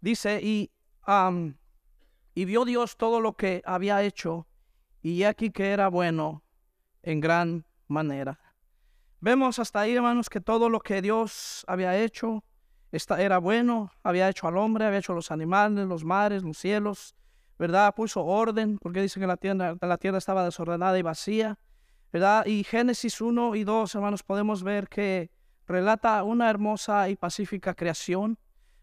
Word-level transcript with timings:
Dice, 0.00 0.40
y, 0.42 0.70
am, 1.02 1.56
y 2.34 2.44
vio 2.44 2.64
Dios 2.64 2.96
todo 2.96 3.20
lo 3.20 3.34
que 3.34 3.62
había 3.64 4.02
hecho, 4.02 4.46
y 5.02 5.24
aquí 5.24 5.50
que 5.50 5.70
era 5.70 5.88
bueno 5.88 6.44
en 7.02 7.20
gran 7.20 7.66
manera. 7.86 8.38
Vemos 9.20 9.58
hasta 9.58 9.80
ahí, 9.80 9.94
hermanos, 9.94 10.30
que 10.30 10.40
todo 10.40 10.68
lo 10.68 10.80
que 10.80 11.02
Dios 11.02 11.64
había 11.66 11.96
hecho 11.98 12.44
esta, 12.92 13.20
era 13.20 13.38
bueno, 13.38 13.90
había 14.02 14.28
hecho 14.28 14.46
al 14.46 14.56
hombre, 14.56 14.84
había 14.84 15.00
hecho 15.00 15.12
los 15.12 15.30
animales, 15.30 15.86
los 15.86 16.04
mares, 16.04 16.42
los 16.42 16.56
cielos, 16.56 17.14
¿verdad? 17.58 17.94
Puso 17.94 18.24
orden, 18.24 18.78
porque 18.78 19.02
dice 19.02 19.20
que 19.20 19.26
la 19.26 19.36
tierra, 19.36 19.76
la 19.80 19.98
tierra 19.98 20.18
estaba 20.18 20.44
desordenada 20.44 20.98
y 20.98 21.02
vacía, 21.02 21.58
¿verdad? 22.12 22.46
Y 22.46 22.64
Génesis 22.64 23.20
1 23.20 23.56
y 23.56 23.64
2, 23.64 23.94
hermanos, 23.94 24.22
podemos 24.22 24.62
ver 24.62 24.88
que 24.88 25.30
relata 25.66 26.22
una 26.22 26.48
hermosa 26.48 27.10
y 27.10 27.16
pacífica 27.16 27.74
creación, 27.74 28.38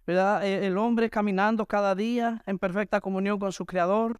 E, 0.07 0.67
el 0.67 0.77
hombre 0.77 1.09
caminando 1.09 1.65
cada 1.65 1.95
día 1.95 2.43
en 2.45 2.59
perfecta 2.59 3.01
comunión 3.01 3.39
con 3.39 3.51
su 3.51 3.65
Creador. 3.65 4.19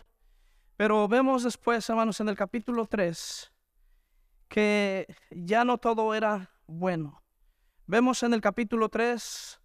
Pero 0.78 1.08
vemos 1.08 1.44
después, 1.44 1.88
hermanos, 1.90 2.20
en 2.20 2.30
el 2.30 2.36
capítulo 2.36 2.86
3, 2.86 3.52
que 4.50 5.16
ya 5.32 5.64
no 5.64 5.78
todo 5.78 6.14
era 6.14 6.50
bueno. 6.68 7.22
Vemos 7.88 8.24
en 8.24 8.34
el 8.34 8.42
capítulo 8.42 8.90
3 8.90 9.62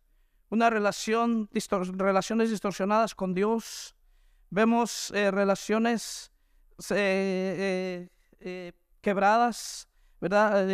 una 0.50 0.68
relación, 0.68 1.48
relaciones 1.96 2.50
distorsionadas 2.50 3.14
con 3.14 3.34
Dios. 3.34 3.96
Vemos 4.50 5.10
eh, 5.12 5.30
relaciones 5.30 6.32
eh, 6.90 8.08
eh, 8.40 8.72
quebradas, 9.00 9.88
¿verdad? 10.20 10.68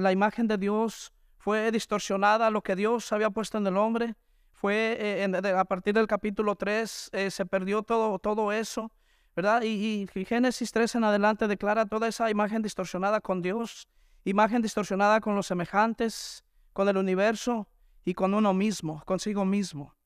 La, 0.00 0.12
imagen 0.12 0.48
de 0.48 0.58
Dios 0.58 1.12
fue 1.38 1.70
distorsionada, 1.70 2.50
lo 2.50 2.62
que 2.62 2.76
Dios 2.76 3.12
había 3.12 3.30
puesto 3.30 3.58
en 3.58 3.66
el 3.66 3.76
hombre. 3.76 4.14
Fue 4.62 5.26
a 5.56 5.64
partir 5.64 5.92
del 5.92 6.06
capítulo 6.06 6.54
3, 6.54 7.10
se 7.30 7.46
perdió 7.46 7.82
todo, 7.82 8.16
todo 8.20 8.52
eso, 8.52 8.92
¿verdad? 9.34 9.62
Y, 9.62 10.06
y 10.14 10.24
Génesis 10.24 10.70
3 10.70 10.94
en 10.94 11.04
adelante 11.04 11.48
declara 11.48 11.84
toda 11.84 12.06
esa 12.06 12.30
imagen 12.30 12.62
distorsionada 12.62 13.20
con 13.20 13.42
Dios, 13.42 13.88
imagen 14.24 14.62
distorsionada 14.62 15.20
con 15.20 15.34
los 15.34 15.48
semejantes, 15.48 16.44
con 16.72 16.88
el 16.88 16.96
universo, 16.96 17.66
y 18.04 18.14
con 18.14 18.34
uno 18.34 18.54
mismo, 18.54 19.02
consigo 19.04 19.44
mismo. 19.44 19.96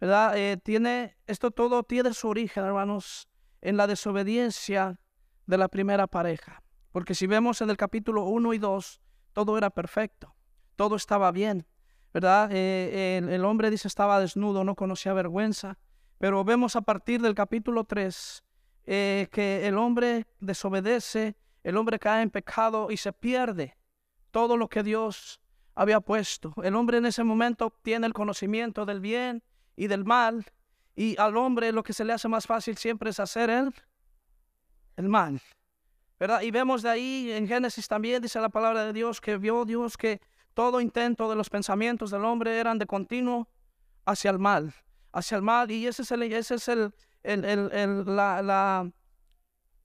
¿Verdad? 0.00 0.36
Eh, 0.36 0.56
tiene, 0.56 1.16
esto 1.26 1.50
todo 1.50 1.82
tiene 1.82 2.12
su 2.12 2.28
origen, 2.28 2.64
hermanos, 2.64 3.28
en 3.60 3.76
la 3.76 3.88
desobediencia 3.88 5.00
de 5.46 5.58
la 5.58 5.66
primera 5.68 6.06
pareja. 6.06 6.62
Porque 6.92 7.16
si 7.16 7.26
vemos 7.26 7.60
en 7.60 7.70
el 7.70 7.76
capítulo 7.76 8.24
1 8.24 8.54
y 8.54 8.58
2, 8.58 9.00
todo 9.32 9.58
era 9.58 9.70
perfecto, 9.70 10.36
todo 10.76 10.94
estaba 10.94 11.32
bien, 11.32 11.66
¿verdad? 12.16 12.48
Eh, 12.50 13.18
el, 13.18 13.44
hombre 13.44 13.68
dice 13.70 13.88
estaba 13.88 14.18
desnudo, 14.18 14.64
no 14.64 14.74
conocía 14.74 15.12
vergüenza, 15.12 15.76
pero 16.16 16.44
vemos 16.44 16.74
a 16.74 16.80
partir 16.80 17.20
del 17.20 17.34
capítulo 17.34 17.84
3 17.84 18.42
eh, 18.86 19.28
que 19.30 19.66
el 19.66 19.76
hombre 19.76 20.26
desobedece, 20.40 21.36
el 21.62 21.76
hombre 21.76 21.98
cae 21.98 22.22
en 22.22 22.30
pecado 22.30 22.90
y 22.90 22.96
se 22.96 23.12
pierde 23.12 23.76
todo 24.30 24.56
lo 24.56 24.66
que 24.70 24.82
Dios 24.82 25.42
había 25.74 26.00
puesto. 26.00 26.54
El 26.62 26.74
hombre 26.76 26.96
en 26.96 27.04
ese 27.04 27.22
momento 27.22 27.70
tiene 27.82 28.06
el 28.06 28.14
conocimiento 28.14 28.86
del 28.86 29.00
bien 29.00 29.42
y 29.76 29.86
del 29.86 30.06
mal, 30.06 30.46
y 30.94 31.20
al 31.20 31.36
hombre 31.36 31.70
lo 31.70 31.82
que 31.82 31.92
se 31.92 32.06
le 32.06 32.14
hace 32.14 32.28
más 32.28 32.46
fácil 32.46 32.78
siempre 32.78 33.10
es 33.10 33.20
hacer 33.20 33.50
el, 33.50 33.74
el 34.96 35.10
mal. 35.10 35.42
¿verdad? 36.18 36.40
Y 36.40 36.50
vemos 36.50 36.80
de 36.80 36.88
ahí 36.88 37.30
en 37.30 37.46
Génesis 37.46 37.86
también, 37.86 38.22
dice 38.22 38.40
la 38.40 38.48
palabra 38.48 38.86
de 38.86 38.94
Dios, 38.94 39.20
que 39.20 39.36
vio 39.36 39.66
Dios 39.66 39.98
que 39.98 40.22
todo 40.56 40.80
intento 40.80 41.28
de 41.28 41.36
los 41.36 41.50
pensamientos 41.50 42.10
del 42.10 42.24
hombre 42.24 42.58
eran 42.58 42.78
de 42.78 42.86
continuo 42.86 43.46
hacia 44.06 44.30
el 44.30 44.38
mal, 44.38 44.72
hacia 45.12 45.36
el 45.36 45.42
mal, 45.42 45.70
y 45.70 45.86
ese 45.86 46.00
es, 46.00 46.10
el, 46.10 46.22
ese 46.22 46.54
es 46.54 46.68
el, 46.68 46.94
el, 47.24 48.16
la, 48.16 48.40
la, 48.40 48.90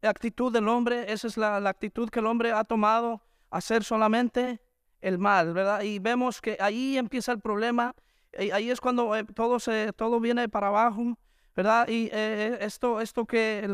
actitud 0.02 0.50
del 0.54 0.70
hombre, 0.70 1.12
esa 1.12 1.28
es 1.28 1.36
la, 1.36 1.58
actitud 1.58 2.10
que 2.10 2.20
el 2.20 2.26
hombre 2.26 2.54
ha 2.54 2.64
tomado, 2.64 3.22
hacer 3.50 3.84
solamente 3.84 4.62
el 5.02 5.18
mal, 5.18 5.54
¿verdad? 5.54 5.82
Y 5.82 6.00
vemos 6.00 6.40
que 6.40 6.56
ahí 6.62 6.98
empieza 6.98 7.34
el 7.34 7.42
problema, 7.42 7.94
y 8.40 8.52
ahí 8.52 8.72
es 8.72 8.80
cuando 8.80 9.14
eh, 9.14 9.26
todo, 9.26 9.60
se, 9.60 9.92
todo 9.92 10.22
viene 10.22 10.48
para 10.48 10.68
abajo, 10.68 11.18
¿verdad? 11.54 11.90
Y 11.90 12.06
eh, 12.06 12.12
eh, 12.14 12.58
esto, 12.62 13.02
esto 13.02 13.26
que 13.26 13.68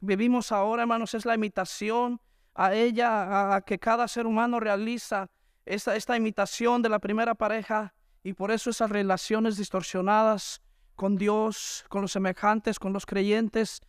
vivimos 0.00 0.50
ahora, 0.50 0.82
hermanos, 0.82 1.14
es 1.14 1.24
la 1.24 1.36
imitación 1.36 2.20
a 2.56 2.74
ella, 2.74 3.54
a, 3.54 3.60
que 3.60 3.78
cada 3.78 4.08
ser 4.08 4.26
humano 4.26 4.58
realiza 4.58 5.30
esta, 5.74 6.16
imitación 6.16 6.82
de 6.82 6.88
la 6.88 6.98
primera 6.98 7.34
pareja, 7.34 7.94
y 8.22 8.32
por 8.34 8.50
eso 8.50 8.70
esas 8.70 8.90
relaciones 8.90 9.56
distorsionadas 9.56 10.60
con 10.94 11.16
Dios, 11.16 11.84
con 11.88 12.02
los 12.02 12.12
semejantes, 12.12 12.78
con 12.78 12.92
los 12.92 13.06
creyentes, 13.06 13.80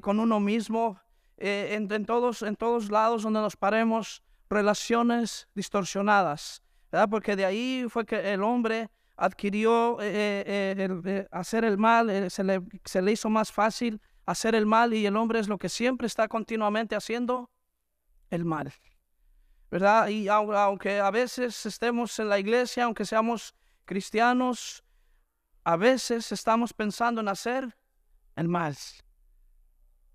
con 0.00 0.18
uno 0.18 0.40
mismo, 0.40 1.00
en, 1.36 1.92
en, 1.92 2.04
todos, 2.04 2.42
en 2.42 2.56
todos 2.56 2.90
lados 2.90 3.22
donde 3.22 3.40
nos 3.40 3.56
paremos, 3.56 4.22
relaciones 4.50 5.48
distorsionadas. 5.54 6.62
Porque 7.10 7.36
de 7.36 7.44
ahí 7.44 7.86
fue 7.88 8.04
que 8.06 8.32
el 8.32 8.42
hombre 8.42 8.90
adquirió 9.16 9.98
eh, 10.00 10.44
eh, 10.46 11.00
eh, 11.04 11.28
hacer 11.30 11.64
el 11.64 11.76
mal, 11.76 12.30
se 12.30 12.44
le, 12.44 12.62
se, 12.84 13.02
le, 13.02 13.12
hizo 13.12 13.28
más 13.28 13.52
fácil 13.52 14.00
hacer 14.24 14.54
el 14.54 14.64
mal 14.64 14.94
y 14.94 15.04
el 15.04 15.16
hombre 15.16 15.40
es 15.40 15.48
lo 15.48 15.58
que 15.58 15.68
siempre 15.68 16.06
está 16.06 16.28
continuamente 16.28 16.94
haciendo, 16.94 17.50
el 18.30 18.44
mal. 18.44 18.72
¿Verdad? 19.70 20.08
Y 20.08 20.28
aunque 20.28 21.00
a 21.00 21.10
veces 21.10 21.66
estemos 21.66 22.18
en 22.18 22.28
la 22.28 22.38
iglesia, 22.38 22.84
aunque 22.84 23.04
seamos 23.04 23.54
cristianos, 23.84 24.82
a 25.64 25.76
veces 25.76 26.32
estamos 26.32 26.72
pensando 26.72 27.20
en 27.20 27.28
hacer 27.28 27.76
el 28.36 28.48
mal. 28.48 28.76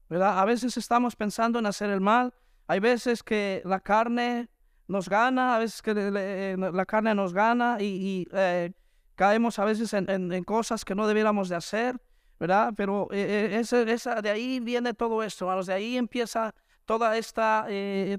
¿Verdad? 0.09 0.39
A 0.39 0.45
veces 0.45 0.75
estamos 0.77 1.15
pensando 1.15 1.59
en 1.59 1.65
hacer 1.67 1.89
el 1.89 2.01
mal 2.01 2.33
hay 2.67 2.79
veces 2.79 3.23
que 3.23 3.61
la 3.65 3.79
carne 3.79 4.49
nos 4.87 5.09
gana, 5.09 5.55
a 5.55 5.59
veces 5.59 5.81
que 5.81 5.93
eh, 5.95 6.55
la 6.57 6.85
carne 6.85 7.13
nos 7.15 7.33
gana 7.33 7.77
y, 7.79 8.27
eh, 8.31 8.71
caemos 9.15 9.59
a 9.59 9.65
veces 9.65 9.93
en, 9.93 10.43
cosas 10.43 10.83
que 10.83 10.95
no 10.95 11.07
debiéramos 11.07 11.49
de 11.49 11.55
hacer, 11.55 12.01
¿verdad? 12.39 12.73
Pero 12.75 13.07
eh, 13.11 13.61
esa, 13.61 14.21
de 14.21 14.29
ahí 14.29 14.59
viene 14.59 14.93
todo 14.93 15.21
esto, 15.23 15.45
hermanos, 15.45 15.67
de 15.67 15.73
ahí 15.73 15.97
empieza 15.97 16.53
toda 16.85 17.17
esta, 17.17 17.67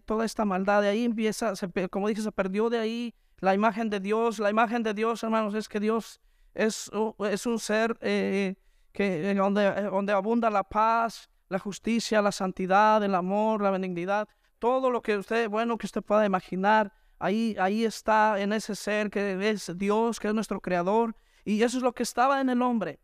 toda 0.04 0.24
esta 0.24 0.44
maldad, 0.44 0.82
de 0.82 0.88
ahí 0.88 1.04
empieza, 1.04 1.52
como 1.90 2.08
dije, 2.08 2.22
se 2.22 2.32
perdió 2.32 2.70
de 2.70 2.78
ahí 2.78 3.14
la 3.40 3.54
imagen 3.54 3.90
de 3.90 4.00
Dios. 4.00 4.38
La 4.38 4.50
imagen 4.50 4.82
de 4.82 4.94
Dios, 4.94 5.22
hermanos, 5.22 5.54
es 5.54 5.68
que 5.68 5.80
Dios 5.80 6.20
es, 6.54 6.90
es 7.30 7.46
un 7.46 7.58
ser 7.58 7.98
que, 7.98 9.34
donde, 9.36 9.82
donde 9.82 10.12
abunda 10.12 10.50
la 10.50 10.64
paz, 10.64 11.28
la 11.48 11.58
justicia, 11.58 12.22
la 12.22 12.32
santidad, 12.32 13.02
el 13.02 13.14
amor, 13.14 13.62
la 13.62 13.70
benignidad, 13.70 14.28
todo 14.58 14.90
lo 14.90 15.02
que 15.02 15.16
usted, 15.16 15.48
bueno, 15.48 15.76
que 15.76 15.86
usted 15.86 16.02
pueda 16.02 16.24
imaginar, 16.24 16.92
ahí, 17.18 17.56
ahí 17.58 17.84
está 17.84 18.40
en 18.40 18.52
ese 18.52 18.74
ser 18.74 19.10
que 19.10 19.50
es 19.50 19.70
Dios, 19.76 20.18
que 20.18 20.28
es 20.28 20.34
nuestro 20.34 20.60
creador, 20.60 21.14
y 21.44 21.62
eso 21.62 21.76
es 21.76 21.82
lo 21.82 21.92
que 21.92 22.02
estaba 22.02 22.40
en 22.40 22.48
el 22.48 22.62
hombre. 22.62 23.00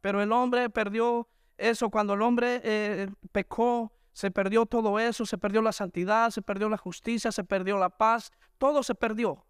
Pero 0.00 0.22
el 0.22 0.32
hombre 0.32 0.68
perdió 0.70 1.28
eso 1.56 1.88
cuando 1.90 2.14
el 2.14 2.22
hombre 2.22 2.60
eh, 2.64 3.08
pecó, 3.32 3.92
se 4.14 4.30
perdió 4.30 4.64
todo 4.64 4.98
eso, 5.00 5.26
se 5.26 5.36
perdió 5.36 5.60
la 5.60 5.72
santidad, 5.72 6.30
se 6.30 6.40
perdió 6.40 6.68
la 6.68 6.78
justicia, 6.78 7.32
se 7.32 7.42
perdió 7.42 7.76
la 7.78 7.90
paz, 7.90 8.32
todo 8.58 8.82
se 8.84 8.94
perdió. 8.94 9.44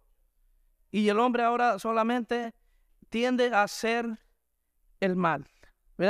Y 0.91 1.09
el 1.11 1.21
hombre 1.21 1.43
ahora 1.43 1.79
solamente 1.79 2.55
tiende 3.11 3.55
a 3.55 3.63
hacer 3.63 4.19
el 5.01 5.17
mal. 5.17 5.47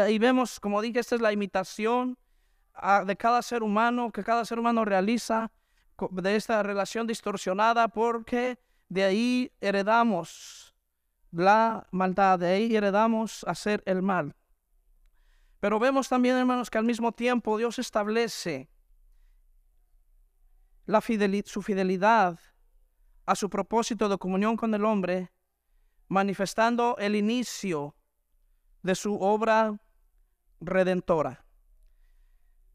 Y 0.08 0.18
vemos, 0.18 0.60
como 0.60 0.80
dije, 0.80 1.00
esta 1.00 1.16
es 1.16 1.20
la 1.20 1.32
imitación 1.32 2.16
de 3.06 3.16
cada 3.16 3.42
ser 3.42 3.64
humano, 3.64 4.12
que 4.12 4.22
cada 4.22 4.44
ser 4.44 4.60
humano 4.60 4.84
realiza 4.84 5.50
de 6.10 6.36
esta 6.36 6.62
relación 6.62 7.08
distorsionada, 7.08 7.88
porque 7.88 8.58
de 8.88 9.04
ahí 9.04 9.52
heredamos 9.60 10.76
la 11.32 11.88
maldad, 11.90 12.38
de 12.38 12.46
ahí 12.46 12.76
heredamos 12.76 13.44
hacer 13.48 13.82
el 13.84 14.00
mal. 14.00 14.36
Pero 15.64 15.78
vemos 15.78 16.10
también, 16.10 16.36
hermanos, 16.36 16.68
que 16.68 16.76
al 16.76 16.84
mismo 16.84 17.10
tiempo 17.10 17.56
Dios 17.56 17.78
establece 17.78 18.68
la 20.84 21.00
su 21.00 21.62
fidelidad 21.62 22.38
a 23.24 23.34
su 23.34 23.48
propósito 23.48 24.10
de 24.10 24.18
comunión 24.18 24.58
con 24.58 24.74
el 24.74 24.84
hombre, 24.84 25.32
manifestando 26.08 26.98
el 26.98 27.16
inicio 27.16 27.96
de 28.82 28.94
su 28.94 29.14
obra 29.14 29.80
redentora. 30.60 31.46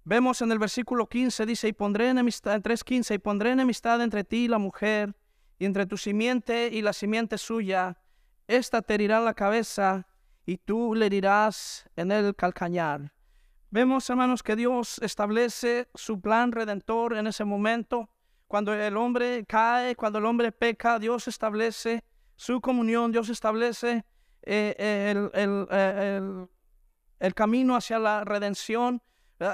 Vemos 0.03 0.41
en 0.41 0.51
el 0.51 0.57
versículo 0.57 1.07
15, 1.07 1.45
dice, 1.45 1.67
y 1.67 1.73
pondré 1.73 2.09
enemistad, 2.09 2.59
3.15, 2.59 3.13
y 3.13 3.19
pondré 3.19 3.51
enemistad 3.51 4.01
entre 4.01 4.23
ti 4.23 4.45
y 4.45 4.47
la 4.47 4.57
mujer, 4.57 5.15
y 5.59 5.65
entre 5.65 5.85
tu 5.85 5.95
simiente 5.95 6.69
y 6.73 6.81
la 6.81 6.93
simiente 6.93 7.37
suya, 7.37 8.01
esta 8.47 8.81
te 8.81 8.95
herirá 8.95 9.19
la 9.19 9.35
cabeza, 9.35 10.07
y 10.49 10.57
tú 10.57 10.95
le 10.95 11.05
herirás 11.05 11.87
en 11.95 12.11
el 12.11 12.35
calcañar. 12.35 13.13
Vemos, 13.69 14.09
hermanos, 14.09 14.41
que 14.41 14.55
Dios 14.55 14.97
establece 15.03 15.87
su 15.93 16.19
plan 16.19 16.51
redentor 16.51 17.15
en 17.15 17.27
ese 17.27 17.45
momento. 17.45 18.09
Cuando 18.47 18.73
el 18.73 18.97
hombre 18.97 19.45
cae, 19.47 19.95
cuando 19.95 20.17
el 20.17 20.25
hombre 20.25 20.51
peca, 20.51 20.97
Dios 20.97 21.27
establece 21.27 22.03
su 22.35 22.59
comunión, 22.61 23.11
Dios 23.11 23.29
establece 23.29 24.03
eh, 24.41 24.75
eh, 24.79 25.29
el, 25.33 26.47
el, 27.19 27.33
camino 27.35 27.75
hacia 27.75 27.99
la 27.99 28.23
redención. 28.23 29.03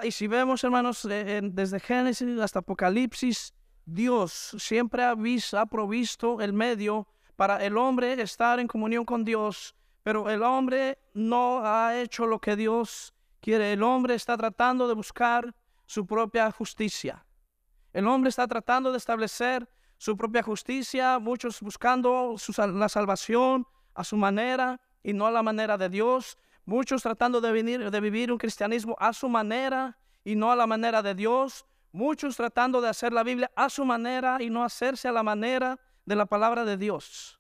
Y 0.02 0.12
si 0.12 0.28
vemos, 0.28 0.64
hermanos, 0.64 1.06
desde 1.06 1.80
Génesis 1.82 2.40
hasta 2.40 2.60
Apocalipsis, 2.60 3.54
Dios 3.86 4.56
siempre 4.60 5.04
ha 5.04 5.66
provisto 5.66 6.40
el 6.40 6.54
medio 6.54 7.06
para 7.36 7.62
el 7.66 7.76
hombre 7.76 8.14
estar 8.22 8.62
en 8.62 8.68
comunión 8.68 9.04
con 9.04 9.26
Dios, 9.26 9.76
pero 10.06 10.30
el 10.30 10.44
hombre 10.44 11.00
no 11.16 11.66
ha 11.66 12.00
hecho 12.00 12.28
lo 12.28 12.38
que 12.38 12.56
Dios 12.56 13.16
quiere. 13.42 13.74
El 13.74 13.81
hombre 13.81 14.13
está 14.13 14.38
tratando 14.38 14.88
de 14.88 14.94
buscar 14.94 15.56
su 15.88 16.06
propia 16.06 16.52
justicia. 16.52 17.25
El 17.92 18.06
hombre 18.06 18.30
está 18.30 18.48
tratando 18.48 18.92
de 18.92 19.00
establecer 19.00 19.68
su 19.98 20.16
propia 20.16 20.44
justicia, 20.44 21.18
muchos 21.18 21.60
buscando 21.60 22.36
la 22.75 22.88
salvación 22.88 23.66
a 23.96 24.04
su 24.04 24.16
manera 24.16 24.80
y 25.02 25.12
no 25.13 25.25
a 25.25 25.31
la 25.31 25.42
manera 25.42 25.75
de 25.75 25.90
Dios, 25.90 26.38
muchos 26.66 27.01
tratando 27.01 27.42
de, 27.42 27.51
venir, 27.51 27.90
de 27.90 28.00
vivir 28.00 28.31
un 28.31 28.38
cristianismo 28.38 28.96
a 29.00 29.12
su 29.12 29.28
manera 29.28 29.98
y 30.24 30.36
no 30.36 30.51
a 30.51 30.56
la 30.56 30.68
manera 30.68 31.01
de 31.01 31.16
Dios, 31.16 31.66
muchos 31.92 32.38
tratando 32.38 32.80
de 32.80 32.90
hacer 32.90 33.12
la 33.12 33.24
Biblia 33.24 33.51
a 33.56 33.72
su 33.72 33.84
manera 33.84 34.38
y 34.40 34.51
no 34.51 34.63
hacerse 34.63 35.08
a 35.08 35.12
la 35.12 35.24
manera 35.24 35.80
de 36.06 36.16
la 36.16 36.28
palabra 36.28 36.63
de 36.63 36.78
Dios. 36.78 37.40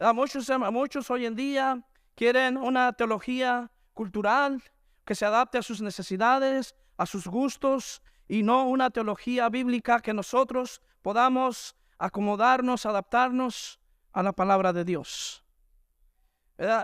Muchos, 0.00 1.10
hoy 1.10 1.26
en 1.26 1.34
día 1.34 1.84
quieren 2.14 2.56
una 2.56 2.92
teología 2.92 3.70
cultural 3.94 4.62
que 5.04 5.16
se 5.16 5.24
adapte 5.24 5.58
a 5.58 5.62
sus 5.62 5.80
necesidades, 5.82 6.76
a 6.96 7.04
sus 7.04 7.26
gustos 7.26 8.00
y 8.28 8.44
no 8.44 8.68
una 8.68 8.90
teología 8.90 9.48
bíblica 9.48 9.98
que 10.00 10.14
nosotros 10.14 10.80
podamos 11.02 11.74
acomodarnos, 11.98 12.86
adaptarnos 12.86 13.80
a 14.12 14.22
la 14.22 14.32
palabra 14.32 14.72
de 14.72 14.84
Dios. 14.84 15.44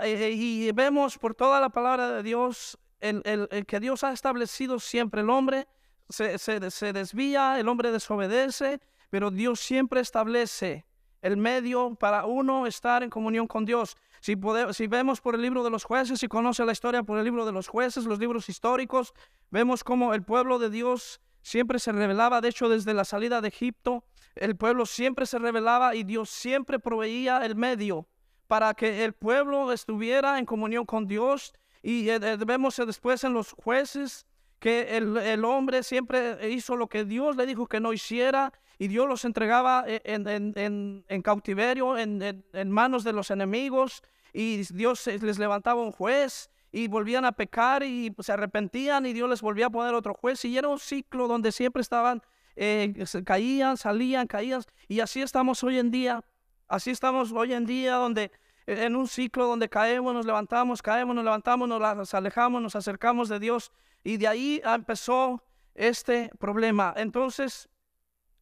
Y 0.06 0.72
vemos 0.72 1.16
por 1.16 1.36
toda 1.36 1.60
la 1.60 1.68
palabra 1.68 2.10
de 2.10 2.22
Dios 2.24 2.76
el, 2.98 3.66
que 3.68 3.78
Dios 3.78 4.02
ha 4.02 4.12
establecido 4.12 4.80
siempre. 4.80 5.20
El 5.20 5.30
hombre 5.30 5.68
se, 6.08 6.92
desvía, 6.92 7.60
el 7.60 7.68
hombre 7.68 7.92
desobedece, 7.92 8.80
pero 9.10 9.30
Dios 9.30 9.60
siempre 9.60 10.00
establece 10.00 10.84
el 11.24 11.38
medio 11.38 11.94
para 11.94 12.26
uno 12.26 12.66
estar 12.66 13.02
en 13.02 13.08
comunión 13.08 13.46
con 13.46 13.64
Dios. 13.64 13.96
Si, 14.20 14.36
si 14.72 14.86
vemos 14.86 15.22
por 15.22 15.34
el 15.34 15.40
libro 15.40 15.64
de 15.64 15.70
los 15.70 15.82
jueces, 15.82 16.20
si 16.20 16.28
conoce 16.28 16.64
la 16.66 16.72
historia 16.72 17.02
por 17.02 17.18
el 17.18 17.24
libro 17.24 17.46
de 17.46 17.52
los 17.52 17.66
jueces, 17.66 18.04
los 18.04 18.18
libros 18.18 18.50
históricos, 18.50 19.14
vemos 19.50 19.82
cómo 19.82 20.12
el 20.12 20.22
pueblo 20.22 20.58
de 20.58 20.68
Dios 20.68 21.22
siempre 21.40 21.78
se 21.78 21.92
revelaba, 21.92 22.42
de 22.42 22.48
hecho 22.48 22.68
desde 22.68 22.92
la 22.92 23.06
salida 23.06 23.40
de 23.40 23.48
Egipto, 23.48 24.04
el 24.34 24.54
pueblo 24.54 24.84
siempre 24.84 25.24
se 25.24 25.38
revelaba 25.38 25.94
y 25.94 26.04
Dios 26.04 26.28
siempre 26.28 26.78
proveía 26.78 27.38
el 27.38 27.56
medio 27.56 28.06
para 28.46 28.74
que 28.74 29.02
el 29.04 29.14
pueblo 29.14 29.72
estuviera 29.72 30.38
en 30.38 30.44
comunión 30.44 30.84
con 30.84 31.06
Dios. 31.06 31.54
Y 31.82 32.10
eh, 32.10 32.18
eh, 32.20 32.36
vemos 32.46 32.76
después 32.76 33.24
en 33.24 33.32
los 33.32 33.52
jueces 33.52 34.26
que 34.58 34.96
el, 34.96 35.44
hombre 35.44 35.82
siempre 35.82 36.50
hizo 36.50 36.76
lo 36.76 36.86
que 36.86 37.04
Dios 37.04 37.36
le 37.36 37.46
dijo 37.46 37.66
que 37.66 37.80
no 37.80 37.92
hiciera 37.94 38.52
y 38.78 38.88
Dios 38.88 39.08
los 39.08 39.24
entregaba 39.24 39.84
eh, 39.86 40.00
en, 40.04 41.22
cautiverio, 41.22 41.96
en, 41.98 42.70
manos 42.70 43.04
de 43.04 43.12
los 43.12 43.30
enemigos 43.30 44.02
y 44.32 44.62
Dios 44.72 45.06
les 45.06 45.38
levantaba 45.38 45.80
un 45.80 45.92
juez 45.92 46.50
y 46.72 46.88
volvían 46.88 47.24
a 47.24 47.32
pecar 47.32 47.84
y 47.84 48.14
se 48.18 48.32
arrepentían 48.32 49.06
y 49.06 49.12
Dios 49.12 49.30
les 49.30 49.40
volvía 49.40 49.66
a 49.66 49.70
poner 49.70 49.94
otro 49.94 50.14
juez 50.14 50.44
y 50.44 50.58
era 50.58 50.68
un 50.68 50.78
ciclo 50.78 51.28
donde 51.28 51.52
siempre 51.52 51.82
estaban, 51.82 52.20
eh, 52.56 52.92
caían, 53.24 53.76
salían, 53.76 54.26
caían 54.26 54.62
y 54.88 55.00
así 55.00 55.22
estamos 55.22 55.62
hoy 55.62 55.78
en 55.78 55.90
día, 55.90 56.24
así 56.66 56.90
estamos 56.90 57.30
hoy 57.32 57.52
en 57.52 57.64
día 57.64 57.94
donde 57.94 58.32
e, 58.66 58.84
en 58.84 58.96
un 58.96 59.06
ciclo 59.06 59.46
donde 59.46 59.68
caemos, 59.68 60.14
nos 60.14 60.26
levantamos, 60.26 60.82
caemos, 60.82 61.14
nos 61.14 61.24
levantamos, 61.24 61.68
nos 61.68 62.14
alejamos, 62.14 62.60
nos 62.60 62.74
acercamos 62.74 63.28
de 63.28 63.38
Dios 63.38 63.70
y 64.02 64.16
de 64.16 64.26
ahí 64.26 64.60
empezó 64.64 65.44
este 65.74 66.30
problema. 66.38 66.92
Entonces 66.96 67.68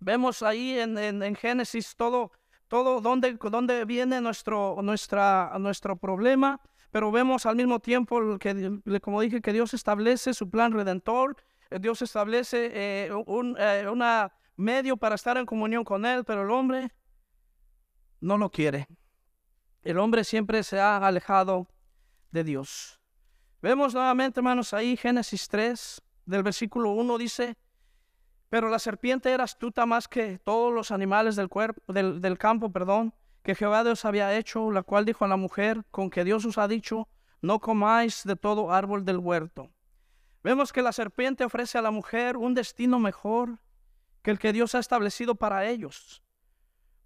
vemos 0.03 0.43
ahí 0.43 0.79
en, 0.79 0.99
en, 0.99 1.35
Génesis 1.35 1.95
todo, 1.97 2.33
todo 2.69 3.01
donde, 3.01 3.35
donde 3.35 3.85
viene 3.85 4.21
nuestro, 4.21 4.77
nuestra, 4.83 5.53
nuestro 5.59 5.97
problema 5.97 6.61
pero 6.93 7.11
vemos 7.11 7.47
al 7.47 7.57
mismo 7.57 7.81
tiempo 7.81 8.39
que, 8.39 8.81
como 9.01 9.23
dije, 9.23 9.41
que 9.41 9.53
Dios 9.53 9.73
establece 9.73 10.35
su 10.35 10.51
plan 10.51 10.73
redentor, 10.73 11.37
eh, 11.71 11.79
Dios 11.81 12.03
establece 12.03 12.71
eh, 12.73 13.11
un 13.27 13.57
eh, 13.59 13.89
una 13.91 14.31
medio 14.57 14.99
para 14.99 15.15
estar 15.15 15.39
en 15.39 15.47
comunión 15.47 15.85
con 15.85 16.05
Él, 16.05 16.23
pero 16.25 16.43
el 16.43 16.51
hombre 16.51 16.93
no 18.21 18.37
lo 18.37 18.51
quiere. 18.51 18.87
El 19.83 19.99
hombre 19.99 20.23
siempre 20.23 20.63
se 20.63 20.79
ha 20.79 20.99
alejado 20.99 21.67
de 22.31 22.45
Dios. 22.45 23.01
Vemos 23.63 23.95
nuevamente, 23.95 24.41
hermanos, 24.41 24.75
ahí 24.75 24.97
Génesis 24.97 25.49
3, 25.49 26.03
del 26.27 26.43
versículo 26.43 26.91
1 26.91 27.19
dice, 27.19 27.57
pero 28.53 28.69
la 28.69 28.79
serpiente 28.79 29.31
era 29.31 29.45
astuta 29.45 29.87
más 29.87 30.09
que 30.09 30.37
todos 30.37 30.75
los 30.75 30.91
animales 30.91 31.37
del, 31.37 31.49
cuerpo, 31.49 31.91
del, 31.91 32.21
del 32.21 32.37
campo, 32.37 32.71
perdón, 32.71 33.15
que 33.43 33.55
Jehová 33.55 33.83
Dios 33.83 34.05
había 34.05 34.37
hecho, 34.37 34.71
la 34.71 34.83
cual 34.83 35.07
dijo 35.07 35.25
a 35.25 35.29
la 35.29 35.39
mujer, 35.39 35.85
con 35.91 36.11
que 36.11 36.23
Dios 36.23 36.45
os 36.45 36.59
ha 36.59 36.69
dicho, 36.69 37.09
no 37.41 37.61
comáis 37.61 38.25
de 38.25 38.37
todo 38.37 38.71
árbol 38.71 39.07
del 39.07 39.17
huerto. 39.17 39.71
Vemos 40.45 40.71
que 40.71 40.83
la 40.83 40.93
serpiente 40.93 41.45
ofrece 41.45 41.79
a 41.79 41.81
la 41.81 41.91
mujer 41.91 42.37
un 42.37 42.53
destino 42.53 42.99
mejor 42.99 43.59
que 44.21 44.33
el 44.33 44.39
que 44.39 44.53
Dios 44.53 44.75
ha 44.75 44.81
establecido 44.81 45.35
para 45.35 45.65
ellos. 45.65 46.23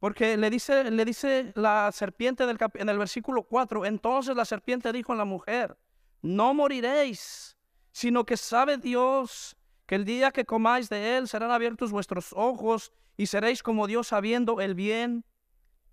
Porque 0.01 0.37
le 0.37 0.51
dice, 0.51 0.91
le 0.91 1.05
dice 1.05 1.53
la 1.55 1.93
serpiente 1.93 2.43
en 2.43 2.89
el 2.89 2.99
versículo 2.99 3.45
4, 3.45 3.85
entonces 3.85 4.35
la 4.35 4.45
serpiente 4.45 4.93
dijo 4.93 5.13
a 5.13 5.17
la 5.17 5.25
mujer, 5.25 5.79
no 6.23 6.55
moriréis, 6.55 7.57
sino 7.93 8.27
que 8.27 8.37
sabe 8.37 8.79
Dios 8.79 9.57
que 9.87 9.95
el 9.95 10.05
día 10.05 10.33
que 10.33 10.45
comáis 10.45 10.89
de 10.89 11.17
él 11.17 11.29
serán 11.29 11.51
abiertos 11.51 11.91
vuestros 11.91 12.33
ojos 12.35 12.93
y 13.17 13.27
seréis 13.27 13.63
como 13.63 13.87
Dios 13.87 14.09
sabiendo 14.09 14.61
el 14.61 14.75
bien 14.75 15.25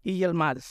y 0.01 0.23
el 0.23 0.33
mal. 0.33 0.61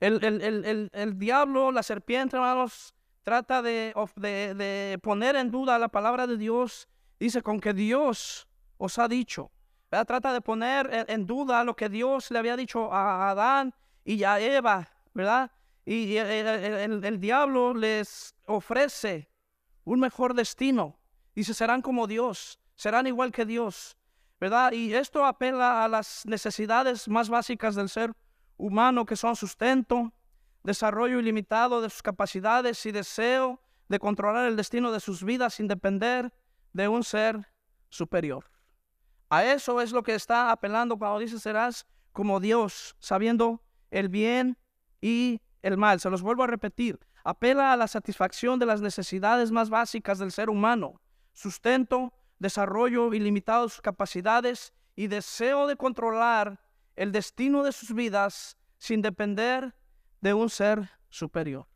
El, 0.00 0.90
el, 0.92 1.18
diablo, 1.18 1.72
la 1.72 1.82
serpiente, 1.82 2.36
hermanos, 2.36 2.94
trata 3.22 3.62
de, 3.62 3.94
de, 4.16 4.98
poner 5.02 5.36
en 5.36 5.50
duda 5.50 5.78
la 5.78 5.88
palabra 5.88 6.26
de 6.26 6.36
Dios. 6.36 6.88
Dice, 7.18 7.42
con 7.42 7.60
que 7.60 7.72
Dios 7.72 8.46
os 8.76 8.98
ha 8.98 9.08
dicho. 9.08 9.50
Trata 9.88 10.32
de 10.32 10.40
poner 10.40 11.06
en, 11.08 11.26
duda 11.26 11.64
lo 11.64 11.76
que 11.76 11.88
Dios 11.88 12.30
le 12.30 12.38
había 12.38 12.56
dicho 12.56 12.92
a 12.92 13.30
Adán 13.30 13.74
y 14.04 14.24
a 14.24 14.38
Eva, 14.40 14.88
¿verdad? 15.14 15.50
Y 15.84 16.16
el, 16.16 17.20
diablo 17.20 17.72
les 17.72 18.34
ofrece 18.46 19.30
un 19.84 20.00
mejor 20.00 20.34
destino. 20.34 20.98
Dice, 21.36 21.54
serán 21.54 21.82
como 21.82 22.08
Dios, 22.08 22.58
serán 22.74 23.06
igual 23.06 23.30
que 23.30 23.46
Dios. 23.46 23.96
¿verdad? 24.38 24.72
Y 24.72 24.94
esto 24.94 25.24
apela 25.24 25.84
a 25.84 25.88
las 25.88 26.26
necesidades 26.26 27.08
más 27.08 27.28
básicas 27.28 27.74
del 27.74 27.88
ser 27.88 28.12
humano, 28.56 29.06
que 29.06 29.16
son 29.16 29.36
sustento, 29.36 30.12
desarrollo 30.62 31.18
ilimitado 31.18 31.80
de 31.80 31.90
sus 31.90 32.02
capacidades 32.02 32.84
y 32.86 32.92
deseo 32.92 33.60
de 33.88 33.98
controlar 33.98 34.46
el 34.46 34.56
destino 34.56 34.92
de 34.92 35.00
sus 35.00 35.22
vidas 35.22 35.54
sin 35.54 35.68
depender 35.68 36.32
de 36.72 36.88
un 36.88 37.04
ser 37.04 37.48
superior. 37.88 38.50
A 39.30 39.44
eso 39.44 39.80
es 39.80 39.92
lo 39.92 40.02
que 40.02 40.14
está 40.14 40.50
apelando 40.50 40.98
cuando 40.98 41.18
dice 41.18 41.38
serás 41.38 41.86
como 42.12 42.40
Dios, 42.40 42.96
sabiendo 42.98 43.62
el 43.90 44.08
bien 44.08 44.58
y 45.00 45.40
el 45.62 45.76
mal. 45.76 46.00
Se 46.00 46.10
los 46.10 46.22
vuelvo 46.22 46.44
a 46.44 46.46
repetir. 46.46 46.98
Apela 47.24 47.72
a 47.72 47.76
la 47.76 47.88
satisfacción 47.88 48.58
de 48.58 48.66
las 48.66 48.80
necesidades 48.80 49.50
más 49.50 49.68
básicas 49.68 50.18
del 50.18 50.30
ser 50.30 50.48
humano. 50.48 51.00
Sustento, 51.36 52.14
desarrollo 52.38 53.12
ilimitado 53.12 53.64
de 53.64 53.68
sus 53.68 53.82
capacidades 53.82 54.72
y 54.94 55.06
deseo 55.08 55.66
de 55.66 55.76
controlar 55.76 56.58
el 56.96 57.12
destino 57.12 57.62
de 57.62 57.72
sus 57.72 57.94
vidas 57.94 58.56
sin 58.78 59.02
depender 59.02 59.74
de 60.22 60.32
un 60.32 60.48
ser 60.48 60.90
superior. 61.10 61.66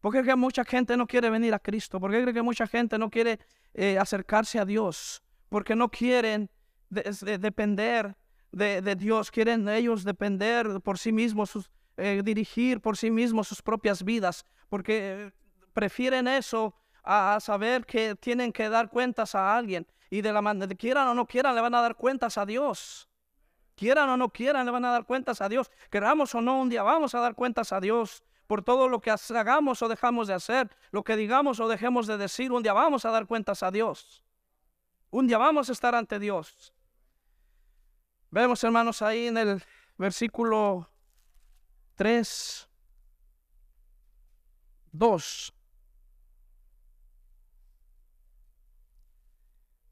¿Por 0.00 0.12
qué 0.12 0.20
cree 0.20 0.32
que 0.32 0.36
mucha 0.36 0.64
gente 0.64 0.96
no 0.96 1.08
quiere 1.08 1.30
venir 1.30 1.52
a 1.52 1.58
Cristo? 1.58 1.98
¿Por 1.98 2.12
qué 2.12 2.22
cree 2.22 2.32
que 2.32 2.42
mucha 2.42 2.68
gente 2.68 2.96
no 2.96 3.10
quiere 3.10 3.40
eh, 3.74 3.98
acercarse 3.98 4.60
a 4.60 4.64
Dios? 4.64 5.20
Porque 5.48 5.74
no 5.74 5.90
quieren 5.90 6.48
depender 6.88 8.16
de, 8.52 8.96
Dios, 8.96 9.32
quieren 9.32 9.68
ellos 9.68 10.04
depender 10.04 10.80
por 10.80 10.96
sí 10.96 11.10
mismos, 11.10 11.70
eh, 11.96 12.22
dirigir 12.24 12.80
por 12.80 12.96
sí 12.96 13.10
mismos 13.10 13.48
sus 13.48 13.62
propias 13.62 14.04
vidas, 14.04 14.44
porque 14.68 15.26
eh, 15.26 15.32
prefieren 15.72 16.28
eso 16.28 16.74
a, 17.02 17.38
saber 17.40 17.84
que 17.86 18.14
tienen 18.14 18.52
que 18.52 18.68
dar 18.68 18.88
cuentas 18.88 19.34
a 19.34 19.56
alguien. 19.56 19.86
Y 20.10 20.20
de 20.20 20.32
la 20.32 20.42
manera, 20.42 20.74
quieran 20.74 21.08
o 21.08 21.14
no 21.14 21.26
quieran, 21.26 21.54
le 21.54 21.60
van 21.60 21.74
a 21.74 21.80
dar 21.80 21.96
cuentas 21.96 22.36
a 22.38 22.44
Dios. 22.44 23.08
Quieran 23.74 24.08
o 24.10 24.16
no 24.16 24.28
quieran, 24.28 24.66
le 24.66 24.72
van 24.72 24.84
a 24.84 24.90
dar 24.90 25.04
cuentas 25.04 25.40
a 25.40 25.48
Dios. 25.48 25.70
Queramos 25.90 26.34
o 26.34 26.40
no, 26.40 26.60
un 26.60 26.68
día 26.68 26.82
vamos 26.82 27.14
a 27.14 27.20
dar 27.20 27.34
cuentas 27.34 27.72
a 27.72 27.80
Dios 27.80 28.22
por 28.46 28.62
todo 28.62 28.88
lo 28.88 29.00
que 29.00 29.10
hagamos 29.10 29.80
o 29.80 29.88
dejamos 29.88 30.28
de 30.28 30.34
hacer, 30.34 30.70
lo 30.90 31.02
que 31.04 31.16
digamos 31.16 31.58
o 31.60 31.68
dejemos 31.68 32.06
de 32.06 32.18
decir. 32.18 32.52
Un 32.52 32.62
día 32.62 32.74
vamos 32.74 33.04
a 33.06 33.10
dar 33.10 33.26
cuentas 33.26 33.62
a 33.62 33.70
Dios. 33.70 34.22
Un 35.10 35.26
día 35.26 35.38
vamos 35.38 35.70
a 35.70 35.72
estar 35.72 35.94
ante 35.94 36.18
Dios. 36.18 36.74
Vemos, 38.30 38.62
hermanos, 38.64 39.02
ahí 39.02 39.26
en 39.28 39.38
el 39.38 39.64
versículo 39.96 40.88
3 41.96 42.68
2. 44.92 45.54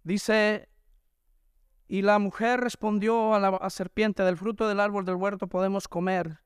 Dice, 0.03 0.69
y 1.89 2.03
la 2.03 2.19
mujer 2.19 2.61
respondió 2.61 3.35
a 3.35 3.41
la 3.41 3.71
serpiente, 3.71 4.23
del 4.23 4.37
fruto 4.37 4.69
del 4.69 4.81
árbol 4.81 5.05
del 5.05 5.17
huerto 5.17 5.49
podemos 5.49 5.89
comer, 5.89 6.39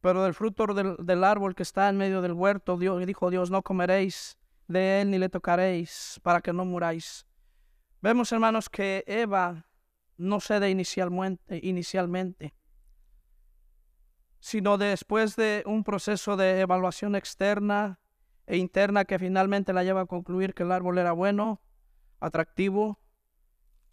pero 0.00 0.22
del 0.22 0.34
fruto 0.34 0.66
del, 0.66 1.24
árbol 1.24 1.54
que 1.54 1.62
está 1.62 1.88
en 1.88 1.96
medio 1.96 2.22
del 2.22 2.32
huerto, 2.32 2.76
dijo 2.76 3.30
Dios, 3.30 3.50
no 3.50 3.62
comeréis 3.62 4.38
de 4.66 5.00
él 5.00 5.10
ni 5.10 5.18
le 5.18 5.28
tocaréis 5.28 6.20
para 6.22 6.40
que 6.40 6.52
no 6.52 6.64
muráis. 6.64 7.26
Vemos, 8.02 8.32
hermanos, 8.32 8.68
que 8.68 9.04
Eva 9.06 9.66
no 10.16 10.40
cede 10.40 10.70
inicialmente, 10.70 11.60
inicialmente, 11.62 12.54
sino 14.38 14.78
después 14.78 15.36
de 15.36 15.62
un 15.66 15.84
proceso 15.84 16.36
de 16.36 16.60
evaluación 16.60 17.14
externa 17.14 18.00
e 18.46 18.56
interna 18.56 19.04
que 19.04 19.18
finalmente 19.18 19.72
la 19.72 19.84
lleva 19.84 20.02
a 20.02 20.06
concluir 20.06 20.54
que 20.54 20.62
el 20.62 20.72
árbol 20.72 20.98
era 20.98 21.12
bueno, 21.12 21.60
atractivo 22.20 23.00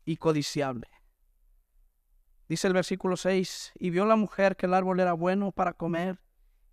y 0.05 0.17
codiciable. 0.17 0.88
Dice 2.48 2.67
el 2.67 2.74
versículo 2.74 3.17
6, 3.17 3.74
y 3.77 3.89
vio 3.89 4.05
la 4.05 4.15
mujer 4.15 4.55
que 4.55 4.67
el 4.67 4.74
árbol 4.74 5.00
era 5.00 5.13
bueno 5.13 5.51
para 5.51 5.74
comer 5.74 6.22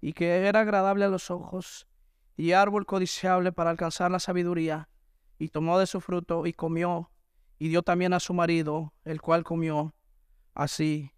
y 0.00 0.12
que 0.12 0.46
era 0.46 0.60
agradable 0.60 1.04
a 1.04 1.08
los 1.08 1.30
ojos 1.30 1.88
y 2.36 2.52
árbol 2.52 2.86
codiciable 2.86 3.52
para 3.52 3.70
alcanzar 3.70 4.10
la 4.10 4.20
sabiduría, 4.20 4.88
y 5.38 5.48
tomó 5.48 5.78
de 5.78 5.86
su 5.86 6.00
fruto 6.00 6.46
y 6.46 6.52
comió, 6.52 7.10
y 7.58 7.68
dio 7.68 7.82
también 7.82 8.12
a 8.12 8.20
su 8.20 8.34
marido, 8.34 8.92
el 9.04 9.20
cual 9.20 9.44
comió, 9.44 9.94
así 10.54 11.12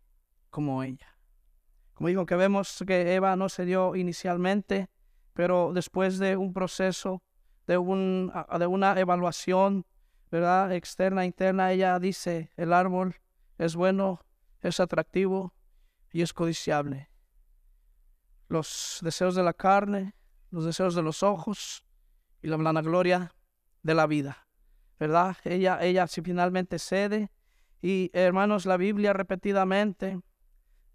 como 0.51 0.83
ella. 0.83 1.19
Como 1.95 2.09
digo, 2.09 2.27
que 2.27 2.37
vemos 2.37 2.83
que 2.87 3.15
Eva 3.15 3.37
no 3.37 3.49
se 3.49 3.65
dio 3.65 3.97
inicialmente, 3.97 4.89
pero 5.33 5.73
después 5.73 6.19
de 6.19 6.37
un 6.37 6.53
proceso, 6.53 7.23
de, 7.67 7.79
un, 7.79 8.33
de 8.59 8.67
una 8.67 8.99
evaluación, 8.99 9.87
¿verdad? 10.31 10.73
Externa, 10.73 11.25
interna, 11.25 11.73
ella 11.73 11.99
dice, 11.99 12.51
el 12.57 12.73
árbol 12.73 13.17
es 13.59 13.77
bueno, 13.77 14.21
es 14.61 14.81
atractivo 14.81 15.55
y 16.13 16.23
es 16.23 16.33
codiciable. 16.33 17.11
Los 18.49 19.01
deseos 19.03 19.35
de 19.35 19.43
la 19.43 19.53
carne, 19.53 20.15
los 20.51 20.65
deseos 20.65 20.95
de 20.95 21.03
los 21.03 21.23
ojos 21.23 21.85
y 22.43 22.49
la 22.49 22.57
gloria 22.83 23.35
de 23.83 23.95
la 23.95 24.07
vida. 24.07 24.47
¿Verdad? 24.99 25.37
Ella, 25.45 25.79
ella 25.83 26.07
si 26.07 26.23
finalmente 26.23 26.79
cede. 26.79 27.31
Y 27.83 28.11
hermanos, 28.15 28.67
la 28.67 28.77
Biblia 28.77 29.13
repetidamente 29.13 30.21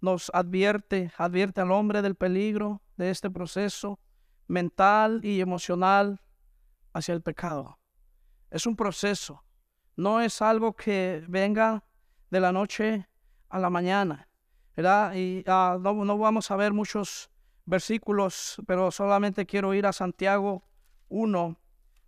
nos 0.02 0.32
advierte, 0.34 1.12
advierte 1.18 1.62
al 1.62 1.72
hombre 1.72 2.02
del 2.02 2.16
peligro 2.16 2.82
de 2.98 3.12
este 3.12 3.30
proceso 3.30 4.00
mental 4.48 5.22
y 5.24 5.40
emocional 5.40 6.22
hacia 6.94 7.14
el 7.14 7.22
pecado. 7.22 7.81
Es 8.52 8.66
un 8.66 8.76
proceso, 8.76 9.44
no 9.96 10.20
es 10.20 10.42
algo 10.42 10.74
que 10.74 11.24
venga 11.28 11.86
de 12.30 12.40
la 12.42 12.52
noche 12.52 13.08
a 13.50 13.60
la 13.60 13.70
mañana, 13.70 14.28
¿verdad? 14.76 15.14
Y 15.16 15.44
ah, 15.48 15.78
no, 15.80 15.94
no, 16.06 16.18
vamos 16.18 16.52
a 16.52 16.58
ver 16.58 16.74
muchos 16.74 17.30
versículos, 17.66 18.62
pero 18.68 18.92
solamente 18.92 19.46
quiero 19.46 19.74
ir 19.74 19.86
a 19.86 19.94
Santiago 19.94 20.68
1, 21.08 21.58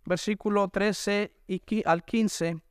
versículo 0.04 0.68
13 0.68 1.34
y 1.46 1.82
al 1.86 2.04
15. 2.04 2.62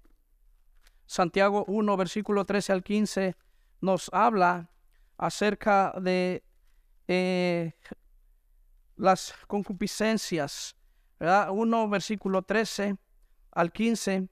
Santiago 1.08 1.65
1, 1.68 1.98
versículo 1.98 2.46
13 2.46 2.74
al 2.74 2.84
15 2.84 3.36
nos 3.82 4.10
habla 4.13 4.72
acerca 5.18 5.94
de 6.00 6.44
eh, 7.08 7.74
las 8.96 9.34
concupiscencias. 9.48 10.75
¿verdad? 11.20 11.50
1, 11.51 11.89
versículo 11.89 12.44
13 12.44 12.98
al 13.56 13.72
15 13.72 14.30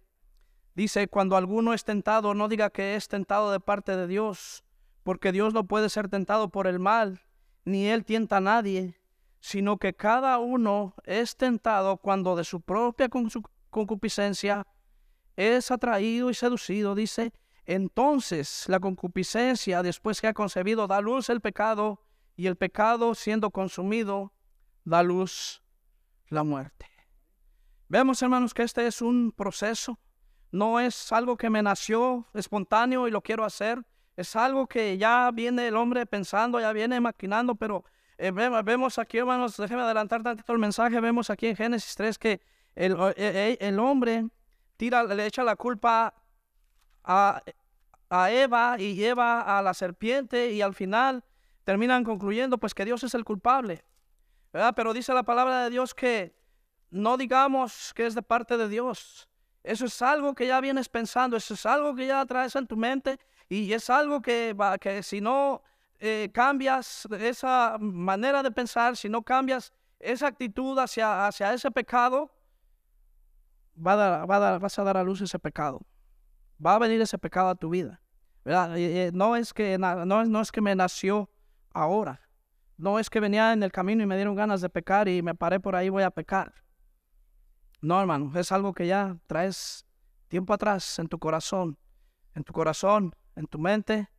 dice, 0.75 1.08
cuando 1.08 1.36
alguno 1.38 1.74
es 1.74 1.84
tentado, 1.84 2.34
no 2.34 2.48
diga 2.48 2.70
que 2.70 2.96
es 2.96 3.08
tentado 3.08 3.51
de 3.51 3.60
parte 3.60 3.96
de 3.96 4.08
Dios, 4.08 4.63
porque 5.04 5.32
Dios 5.32 5.54
no 5.54 5.68
puede 5.68 5.90
ser 5.90 6.10
tentado 6.10 6.50
por 6.50 6.68
el 6.68 6.80
mal 6.80 7.22
ni 7.66 7.88
él 7.88 8.06
tienta 8.06 8.38
a 8.38 8.42
nadie, 8.42 8.98
sino 9.40 9.78
que 9.78 9.94
cada 9.94 10.38
uno 10.40 10.96
es 11.04 11.36
tentado 11.36 11.98
cuando 11.98 12.36
de 12.36 12.44
su 12.44 12.62
propia 12.62 13.10
concupiscencia 13.70 14.66
es 15.36 15.72
atraído 15.72 16.30
y 16.30 16.34
seducido, 16.34 16.96
dice, 16.96 17.34
entonces 17.66 18.66
la 18.68 18.80
concupiscencia, 18.80 19.82
después 19.84 20.22
que 20.22 20.28
ha 20.28 20.34
concebido, 20.34 20.88
da 20.88 21.01
luz 21.01 21.30
el 21.30 21.42
pecado, 21.42 22.00
y 22.36 22.48
el 22.48 22.56
pecado 22.56 23.13
siendo 23.16 23.51
consumido, 23.51 24.34
da 24.84 25.04
luz 25.04 25.62
la 26.30 26.44
muerte. 26.44 26.90
Vemos, 27.91 28.21
hermanos, 28.21 28.53
que 28.53 28.63
este 28.63 28.88
es 28.88 29.01
un 29.01 29.33
proceso, 29.33 30.00
no 30.50 30.79
es 30.79 31.12
algo 31.12 31.36
que 31.36 31.50
me 31.50 31.62
nació 31.62 32.25
espontáneo 32.33 33.05
y 33.05 33.12
lo 33.12 33.19
quiero 33.19 33.43
hacer, 33.43 33.83
es 34.15 34.33
algo 34.38 34.65
que 34.65 34.98
ya 34.98 35.29
viene 35.33 35.67
el 35.67 35.75
hombre 35.75 36.05
pensando, 36.05 36.57
ya 36.62 36.71
viene 36.71 37.01
maquinando, 37.01 37.55
pero 37.55 37.83
eh, 38.17 38.31
vemos 38.31 38.98
aquí, 38.98 39.17
hermanos, 39.17 39.57
déjeme 39.57 39.81
adelantar 39.81 40.24
tantito 40.24 40.53
el 40.53 40.60
mensaje, 40.60 41.01
vemos 41.01 41.29
aquí 41.29 41.48
en 41.48 41.57
Génesis 41.57 41.93
3 41.95 42.17
que 42.17 42.41
el, 42.75 42.93
eh, 42.93 43.13
eh, 43.17 43.57
el, 43.60 43.77
hombre 43.77 44.25
tira, 44.77 45.03
le 45.03 45.25
echa 45.25 45.43
la 45.43 45.57
culpa 45.57 46.13
a, 47.03 47.43
a 48.10 48.31
Eva 48.31 48.77
y 48.79 49.03
Eva 49.03 49.41
a 49.41 49.62
la 49.62 49.74
serpiente 49.74 50.53
y 50.53 50.62
al 50.62 50.74
final 50.74 51.25
terminan 51.65 52.05
concluyendo 52.05 52.57
pues 52.57 52.74
que 52.74 52.86
Dios 52.86 53.03
es 53.03 53.13
el 53.15 53.25
culpable, 53.25 53.83
¿verdad? 54.53 54.71
Pero 54.77 54.93
dice 54.93 55.13
la 55.13 55.24
palabra 55.24 55.65
de 55.65 55.71
Dios 55.71 55.93
que 55.93 56.39
no 56.91 57.17
digamos 57.17 57.93
que 57.95 58.05
es 58.05 58.13
de 58.13 58.21
parte 58.21 58.57
de 58.57 58.69
Dios. 58.69 59.27
Eso 59.63 59.86
es 59.86 60.01
algo 60.01 60.36
que 60.36 60.48
ya 60.48 60.60
vienes 60.60 60.89
pensando, 60.89 61.38
eso 61.38 61.53
es 61.53 61.65
algo 61.65 61.95
que 61.95 62.07
ya 62.07 62.25
traes 62.25 62.55
en 62.55 62.67
tu 62.67 62.75
mente 62.75 63.19
y 63.48 63.71
es 63.74 63.89
algo 63.89 64.21
que, 64.21 64.55
que 64.79 65.03
si 65.03 65.21
no 65.21 65.62
eh, 66.00 66.29
cambias 66.33 67.07
esa 67.12 67.77
manera 67.79 68.43
de 68.43 68.51
pensar, 68.51 68.98
si 68.98 69.07
no 69.07 69.21
cambias 69.21 69.71
esa 70.00 70.27
actitud 70.27 70.77
hacia, 70.79 71.27
hacia 71.27 71.53
ese 71.53 71.69
pecado, 71.69 72.31
va 73.75 74.21
a 74.21 74.25
va 74.25 74.57
vas 74.57 74.79
a 74.79 74.83
dar 74.83 74.98
a 74.98 75.03
luz 75.03 75.21
ese 75.21 75.38
pecado. 75.39 75.79
Va 76.63 76.75
a 76.75 76.79
venir 76.79 77.01
ese 77.01 77.17
pecado 77.17 77.50
a 77.50 77.55
tu 77.55 77.69
vida. 77.69 78.01
No, 78.43 79.36
es 79.36 79.53
que, 79.53 79.77
no, 79.77 80.25
no 80.25 80.41
es 80.41 80.51
que 80.51 80.62
me 80.62 80.75
nació 80.75 81.29
ahora. 81.74 82.19
No 82.77 82.98
es 82.98 83.10
que 83.10 83.19
venía 83.19 83.53
en 83.53 83.62
el 83.62 83.71
camino 83.71 84.01
y 84.01 84.07
me 84.07 84.15
dieron 84.15 84.36
ganas 84.36 84.62
de 84.62 84.69
pecar 84.69 85.07
y 85.07 85.21
me 85.21 85.36
paré 85.36 85.60
por 85.60 85.75
ahí 85.75 85.89
voy 85.89 86.03
a 86.03 86.10
pecar. 86.10 86.53
No, 87.81 88.00
hermano, 88.00 88.31
es 88.39 88.51
algo 88.51 88.73
que 88.73 88.88
ya 88.88 89.17
traes 89.27 89.85
tiempo 90.27 90.53
atrás 90.53 91.00
en 91.00 91.07
tu 91.07 91.19
corazón. 91.19 91.77
En 92.33 92.43
tu 92.43 92.53
corazón 92.53 93.13
en 93.35 93.47
tu 93.47 93.59
mente 93.59 94.09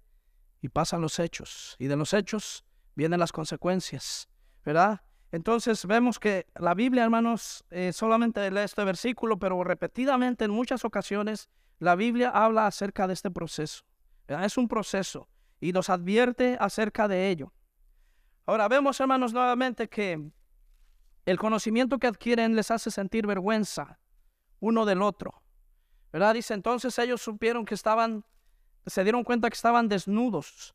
y 0.61 0.69
pasan 0.69 1.00
los 1.00 1.19
hechos. 1.19 1.76
Y 1.78 1.87
de 1.87 1.97
los 1.97 2.12
hechos 2.12 2.64
vienen 2.95 3.21
las 3.21 3.33
consecuencias, 3.33 4.28
¿verdad? 4.64 5.02
Entonces 5.31 5.87
vemos 5.87 6.19
que 6.19 6.47
la 6.57 6.75
Biblia, 6.75 7.04
hermanos, 7.04 7.64
eh, 7.71 7.92
solamente 7.92 8.50
lee 8.50 8.61
este 8.61 8.85
versículo, 8.85 9.38
pero 9.38 9.64
repetidamente 9.64 10.45
en 10.45 10.50
muchas 10.50 10.85
ocasiones 10.85 11.49
la 11.78 11.95
Biblia 11.95 12.31
habla 12.31 12.66
acerca 12.66 13.07
de 13.07 13.14
este 13.14 13.31
proceso. 13.31 13.85
Es 14.28 14.57
un 14.57 14.69
proceso 14.69 15.28
y 15.61 15.73
nos 15.73 15.90
advierte 15.90 16.57
acerca 16.61 17.09
de 17.09 17.31
ello. 17.31 17.52
Ahora 18.47 18.69
vemos, 18.69 19.00
hermanos, 19.00 19.33
nuevamente 19.33 19.88
que 19.88 20.31
el 21.26 21.38
conocimiento 21.38 21.99
que 21.99 22.07
adquieren 22.07 22.57
les 22.57 22.71
hace 22.71 22.91
sentir 22.91 23.26
vergüenza 23.26 23.99
uno 24.61 24.85
del 24.85 25.02
otro. 25.02 25.43
¿Verdad? 26.12 26.35
Dice, 26.35 26.55
entonces 26.55 26.99
ellos 26.99 27.23
supieron 27.23 27.64
que 27.64 27.75
estaban 27.75 28.25
se 28.87 29.05
dieron 29.05 29.25
cuenta 29.25 29.49
que 29.49 29.55
estaban 29.55 29.88
desnudos. 29.88 30.75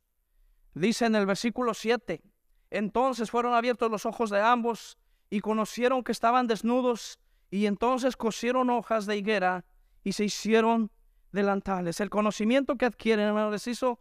Dice 0.74 1.06
en 1.06 1.16
el 1.16 1.25
versículo 1.25 1.74
7, 1.74 2.22
entonces 2.70 3.32
fueron 3.32 3.54
abiertos 3.54 3.92
los 3.92 4.06
ojos 4.06 4.30
de 4.30 4.39
ambos 4.39 4.98
y 5.30 5.42
conocieron 5.42 6.04
que 6.04 6.12
estaban 6.12 6.48
desnudos 6.48 7.20
y 7.50 7.66
entonces 7.66 8.16
cosieron 8.16 8.70
hojas 8.70 9.06
de 9.06 9.18
higuera 9.18 9.66
y 10.04 10.13
se 10.13 10.25
hicieron 10.25 10.92
delantales. 11.32 12.00
El 12.00 12.10
conocimiento 12.10 12.77
que 12.77 12.86
adquieren 12.86 13.51
les 13.51 13.68
hizo 13.68 14.00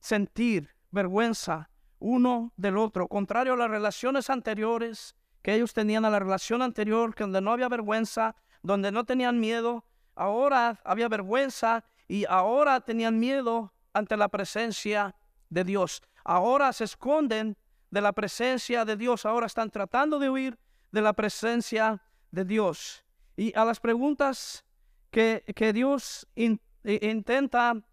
sentir 0.00 0.74
vergüenza 0.90 1.70
uno 1.98 2.52
del 2.56 2.76
otro, 2.76 3.08
contrario 3.08 3.54
a 3.54 3.56
las 3.56 3.70
relaciones 3.70 4.28
anteriores 4.28 5.16
que 5.46 5.54
ellos 5.54 5.72
tenían 5.72 6.04
a 6.04 6.10
la 6.10 6.18
relación 6.18 6.60
anterior, 6.60 7.14
donde 7.16 7.40
no 7.40 7.52
había 7.52 7.68
vergüenza, 7.68 8.34
donde 8.64 8.90
no 8.90 9.04
tenían 9.04 9.38
miedo, 9.38 9.84
ahora 10.16 10.80
había 10.82 11.08
vergüenza 11.08 11.84
y 12.08 12.24
ahora 12.24 12.80
tenían 12.80 13.20
miedo 13.20 13.72
ante 13.92 14.16
la 14.16 14.28
presencia 14.28 15.14
de 15.48 15.62
Dios. 15.62 16.02
Ahora 16.24 16.72
se 16.72 16.82
esconden 16.82 17.56
de 17.92 18.00
la 18.00 18.12
presencia 18.12 18.84
de 18.84 18.96
Dios. 18.96 19.24
Ahora 19.24 19.46
están 19.46 19.70
tratando 19.70 20.18
de 20.18 20.30
huir 20.30 20.58
de 20.90 21.00
la 21.00 21.12
presencia 21.12 22.02
de 22.32 22.44
Dios. 22.44 23.04
Y 23.36 23.56
a 23.56 23.64
las 23.64 23.78
preguntas 23.78 24.64
que, 25.12 25.44
Dios 25.72 26.26
intenta, 26.34 27.84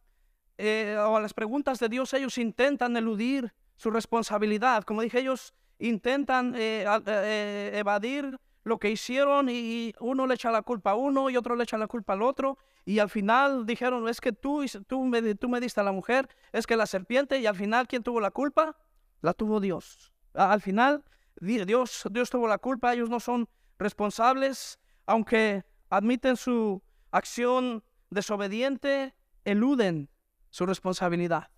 eh, 0.58 0.98
o 0.98 1.18
a 1.18 1.22
las 1.22 1.36
preguntas 1.36 1.78
de 1.78 1.88
Dios, 1.88 2.16
ellos 2.16 2.36
intentan 2.40 2.98
eludir 2.98 3.54
su 3.76 3.92
responsabilidad. 3.92 4.86
Como 4.86 5.04
dije, 5.04 5.20
ellos 5.20 5.54
intentan 5.80 6.54
eh, 6.56 6.86
eh, 7.06 7.72
evadir 7.76 8.40
lo 8.64 8.80
que 8.80 8.90
hicieron 8.90 9.50
y 9.50 9.94
uno 10.00 10.26
le 10.26 10.36
echa 10.36 10.52
la 10.52 10.62
culpa 10.62 10.92
a 10.92 10.96
uno 10.96 11.30
y 11.30 11.38
otro 11.38 11.56
le 11.56 11.64
echa 11.64 11.78
la 11.78 11.88
culpa 11.88 12.14
al 12.14 12.22
otro. 12.22 12.58
Y 12.86 13.00
al 13.00 13.10
final 13.10 13.66
dijeron, 13.66 14.08
es 14.08 14.22
que 14.22 14.32
tú, 14.32 14.66
tú, 14.88 15.06
me, 15.06 15.36
tú 15.36 15.50
me 15.50 15.60
diste 15.60 15.82
a 15.82 15.84
la 15.84 15.92
mujer, 15.92 16.30
es 16.52 16.68
que 16.68 16.76
la 16.76 16.86
serpiente, 16.86 17.40
y 17.40 17.46
al 17.46 17.56
final, 17.56 17.88
¿quién 17.88 18.04
tuvo 18.04 18.20
la 18.20 18.32
culpa? 18.32 18.78
La 19.22 19.34
tuvo 19.34 19.60
Dios. 19.60 20.12
Al 20.34 20.62
final, 20.62 21.04
Dios, 21.40 22.04
Dios 22.12 22.30
tuvo 22.30 22.48
la 22.48 22.58
culpa, 22.58 22.94
ellos 22.94 23.10
no 23.10 23.20
son 23.20 23.48
responsables, 23.78 24.80
aunque 25.06 25.64
admiten 25.90 26.38
su 26.38 26.82
acción 27.12 27.84
desobediente, 28.10 29.14
eluden 29.46 30.10
su 30.50 30.66
responsabilidad. 30.66 31.50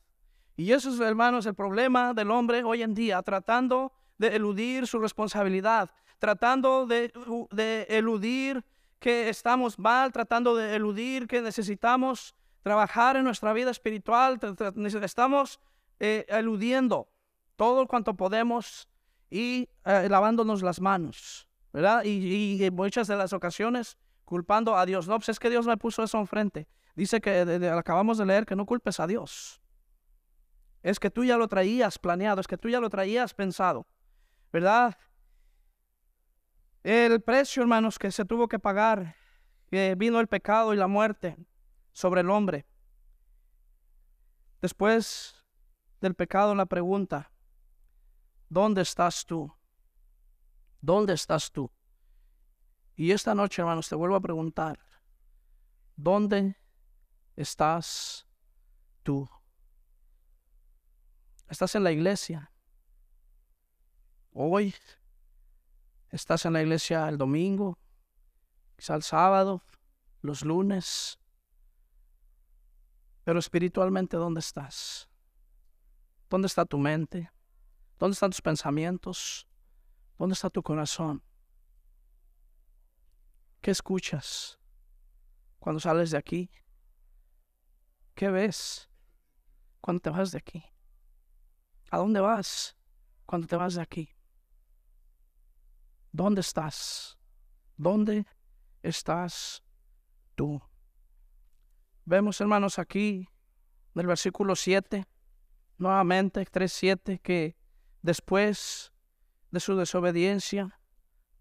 Y 0.58 0.72
eso 0.72 0.90
es, 0.90 1.00
hermanos, 1.00 1.46
el 1.46 1.56
problema 1.56 2.14
del 2.14 2.32
hombre 2.32 2.64
hoy 2.64 2.82
en 2.82 2.94
día, 2.94 3.22
tratando 3.22 3.92
de 4.18 4.36
eludir 4.36 4.88
su 4.88 5.00
responsabilidad, 5.00 5.92
tratando 6.20 6.86
de, 6.88 7.12
eludir 7.90 8.64
que 9.00 9.30
estamos 9.30 9.78
mal, 9.78 10.12
tratando 10.12 10.56
de 10.56 10.76
eludir 10.76 11.28
que 11.28 11.42
necesitamos 11.42 12.36
trabajar 12.64 13.18
en 13.18 13.24
nuestra 13.24 13.54
vida 13.54 13.72
espiritual, 13.72 14.40
estamos 15.04 15.60
eh, 16.00 16.26
eludiendo 16.30 17.08
todo 17.56 17.88
cuanto 17.88 18.16
podemos 18.16 18.90
y 19.30 19.70
eh, 19.86 20.08
lavándonos 20.10 20.62
las 20.62 20.82
manos, 20.82 21.48
¿verdad? 21.72 22.04
Y, 22.06 22.70
muchas 22.72 23.08
de 23.08 23.16
las 23.16 23.34
ocasiones 23.34 23.98
culpando 24.24 24.76
a 24.76 24.86
Dios. 24.86 25.08
No, 25.08 25.18
pues 25.18 25.30
es 25.30 25.40
que 25.40 25.50
Dios 25.50 25.68
me 25.68 25.78
puso 25.78 26.04
eso 26.04 26.20
enfrente. 26.20 26.68
Dice 26.96 27.22
que 27.22 27.70
acabamos 27.78 28.18
de 28.18 28.26
leer 28.26 28.46
que 28.46 28.56
no 28.56 28.66
culpes 28.66 29.00
a 29.00 29.08
Dios. 29.08 29.62
Es 30.82 31.00
que 31.00 31.10
tú 31.10 31.24
ya 31.24 31.38
lo 31.38 31.48
traías 31.48 32.00
planeado, 32.00 32.42
es 32.42 32.48
que 32.48 32.58
tú 32.58 32.70
ya 32.70 32.80
lo 32.80 32.90
traías 32.90 33.34
pensado, 33.34 33.88
¿verdad? 34.56 34.98
El 36.82 37.22
precio, 37.22 37.62
hermanos, 37.62 38.00
que 38.00 38.10
se 38.10 38.24
tuvo 38.24 38.48
que 38.48 38.58
pagar, 38.58 39.18
que 39.68 39.96
vino 39.96 40.18
el 40.22 40.28
pecado 40.28 40.74
y 40.74 40.78
la 40.78 40.88
muerte 40.88 41.36
sobre 41.92 42.22
el 42.22 42.30
hombre. 42.30 42.66
Después 44.62 45.36
del 46.00 46.16
pecado, 46.16 46.56
la 46.56 46.68
pregunta, 46.68 47.34
¿dónde 48.48 48.84
estás 48.84 49.26
tú? 49.26 49.54
¿Dónde 50.80 51.16
estás 51.16 51.52
tú? 51.52 51.70
Y 52.96 53.12
esta 53.12 53.36
noche, 53.36 53.62
hermanos, 53.62 53.90
te 53.90 53.96
vuelvo 53.96 54.16
a 54.16 54.22
preguntar, 54.22 54.80
¿dónde 55.98 56.56
estás 57.36 58.26
tú? 59.04 59.30
Estás 61.50 61.76
en 61.76 61.84
la 61.84 61.92
iglesia. 61.92 62.55
Hoy 64.38 64.76
estás 66.10 66.46
en 66.46 66.52
la 66.52 66.62
iglesia 66.62 67.08
el 67.08 67.18
domingo, 67.18 67.80
quizá 68.76 68.96
el 68.96 69.02
sábado, 69.02 69.64
los 70.20 70.44
lunes. 70.44 71.18
Pero 73.24 73.40
espiritualmente, 73.40 74.18
¿dónde 74.18 74.42
estás? 74.42 75.08
¿Dónde 76.30 76.48
está 76.48 76.66
tu 76.66 76.78
mente? 76.78 77.32
¿Dónde 77.98 78.12
están 78.12 78.32
tus 78.32 78.42
pensamientos? 78.42 79.48
¿Dónde 80.18 80.34
está 80.34 80.50
tu 80.50 80.62
corazón? 80.62 81.24
¿Qué 83.62 83.72
escuchas 83.72 84.60
cuando 85.60 85.80
sales 85.80 86.12
de 86.12 86.18
aquí? 86.18 86.52
¿Qué 88.14 88.30
ves 88.30 88.90
cuando 89.80 90.02
te 90.02 90.10
vas 90.10 90.34
de 90.34 90.40
aquí? 90.40 90.62
¿A 91.90 92.00
dónde 92.00 92.20
vas 92.20 92.76
cuando 93.26 93.48
te 93.48 93.56
vas 93.56 93.76
de 93.76 93.82
aquí? 93.82 94.15
¿Dónde 96.16 96.40
estás? 96.40 97.18
¿Dónde 97.76 98.26
estás 98.82 99.62
tú? 100.36 100.62
Vemos, 102.06 102.40
hermanos, 102.40 102.80
aquí 102.80 103.28
en 103.94 104.00
el 104.00 104.08
versículo 104.08 104.56
7, 104.56 105.06
nuevamente 105.78 106.46
3.7, 106.46 107.20
que 107.20 107.58
después 108.02 108.94
de 109.52 109.60
su 109.60 109.76
desobediencia, 109.76 110.80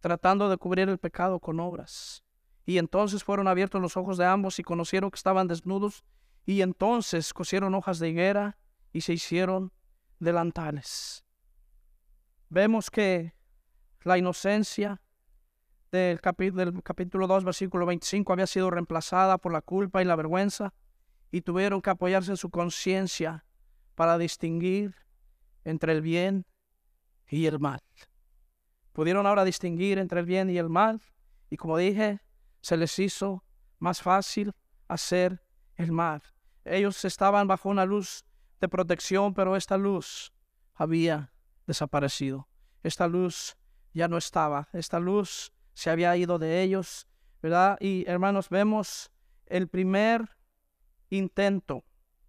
tratando 0.01 0.51
de 0.51 0.57
cubrir 0.57 0.89
el 0.89 0.99
pecado 0.99 1.39
con 1.39 1.61
obras. 1.61 2.25
Y 2.67 2.79
entonces 2.79 3.23
fueron 3.23 3.47
abiertos 3.47 3.81
los 3.81 3.97
ojos 3.97 4.19
de 4.19 4.27
ambos 4.27 4.59
y 4.59 4.65
conocieron 4.65 5.13
que 5.13 5.19
estaban 5.19 5.47
desnudos, 5.47 6.03
y 6.47 6.63
entonces 6.63 7.33
cosieron 7.33 7.77
hojas 7.77 8.01
de 8.01 8.09
higuera 8.09 8.59
y 8.93 9.03
se 9.03 9.13
hicieron 9.13 9.73
delantales. 10.19 11.25
Vemos 12.49 12.91
que 12.91 13.35
la 14.05 14.19
inocencia 14.19 15.01
del, 15.91 16.21
del 16.55 16.83
capítulo 16.83 17.27
2, 17.27 17.45
versículo 17.45 17.87
25, 17.87 18.33
había 18.33 18.47
sido 18.47 18.71
reemplazada 18.71 19.39
por 19.39 19.53
la 19.53 19.63
culpa 19.63 20.03
y 20.03 20.05
la 20.05 20.17
vergüenza, 20.17 20.73
y 21.31 21.41
tuvieron 21.41 21.83
que 21.83 21.91
apoyarse 21.91 22.31
en 22.31 22.37
su 22.37 22.51
conciencia 22.51 23.45
para 23.95 24.19
distinguir 24.19 24.95
entre 25.65 25.93
el 25.93 26.03
bien 26.03 26.47
y 27.29 27.47
el 27.47 27.59
mal. 27.59 27.81
Pudieron 28.93 29.27
ahora 29.27 29.45
distinguir 29.45 29.99
entre 29.99 30.21
el 30.21 30.27
bien 30.27 30.51
y 30.51 30.59
el 30.59 30.69
mal, 30.69 31.01
y 31.51 31.57
como 31.57 31.77
dije, 31.77 32.21
se 32.61 32.77
les 32.77 32.99
hizo 32.99 33.45
más 33.79 34.01
fácil 34.01 34.53
hacer 34.89 35.43
el 35.77 35.93
mal. 35.93 36.23
Ellos 36.65 37.05
estaban 37.05 37.47
bajo 37.47 37.69
una 37.69 37.85
luz 37.85 38.25
de 38.61 38.69
protección, 38.69 39.35
pero 39.35 39.57
esta 39.57 39.77
luz 39.77 40.33
había 40.75 41.33
desaparecido. 41.67 42.49
Esta 42.83 43.09
luz 43.09 43.57
ya 43.95 44.09
no 44.09 44.19
estaba. 44.19 44.69
Esta 44.73 45.01
luz 45.01 45.53
se 45.73 45.91
había 45.91 46.17
ido 46.17 46.39
de 46.39 46.63
ellos, 46.63 47.07
¿verdad? 47.41 47.79
Y 47.81 48.05
hermanos, 48.07 48.51
vemos 48.51 49.11
el 49.47 49.69
primer 49.69 50.37
intento, 51.11 51.85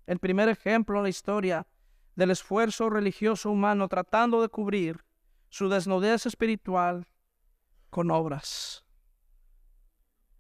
el 0.06 0.19
primer 0.19 0.47
ejemplo 0.47 0.97
en 0.97 1.04
la 1.04 1.10
historia 1.10 1.67
del 2.15 2.32
esfuerzo 2.32 2.89
religioso 2.89 3.51
humano 3.51 3.88
tratando 3.89 4.41
de 4.41 4.49
cubrir 4.49 5.04
su 5.49 5.67
desnudez 5.69 6.25
espiritual 6.25 7.08
con 7.89 8.12
obras. 8.12 8.86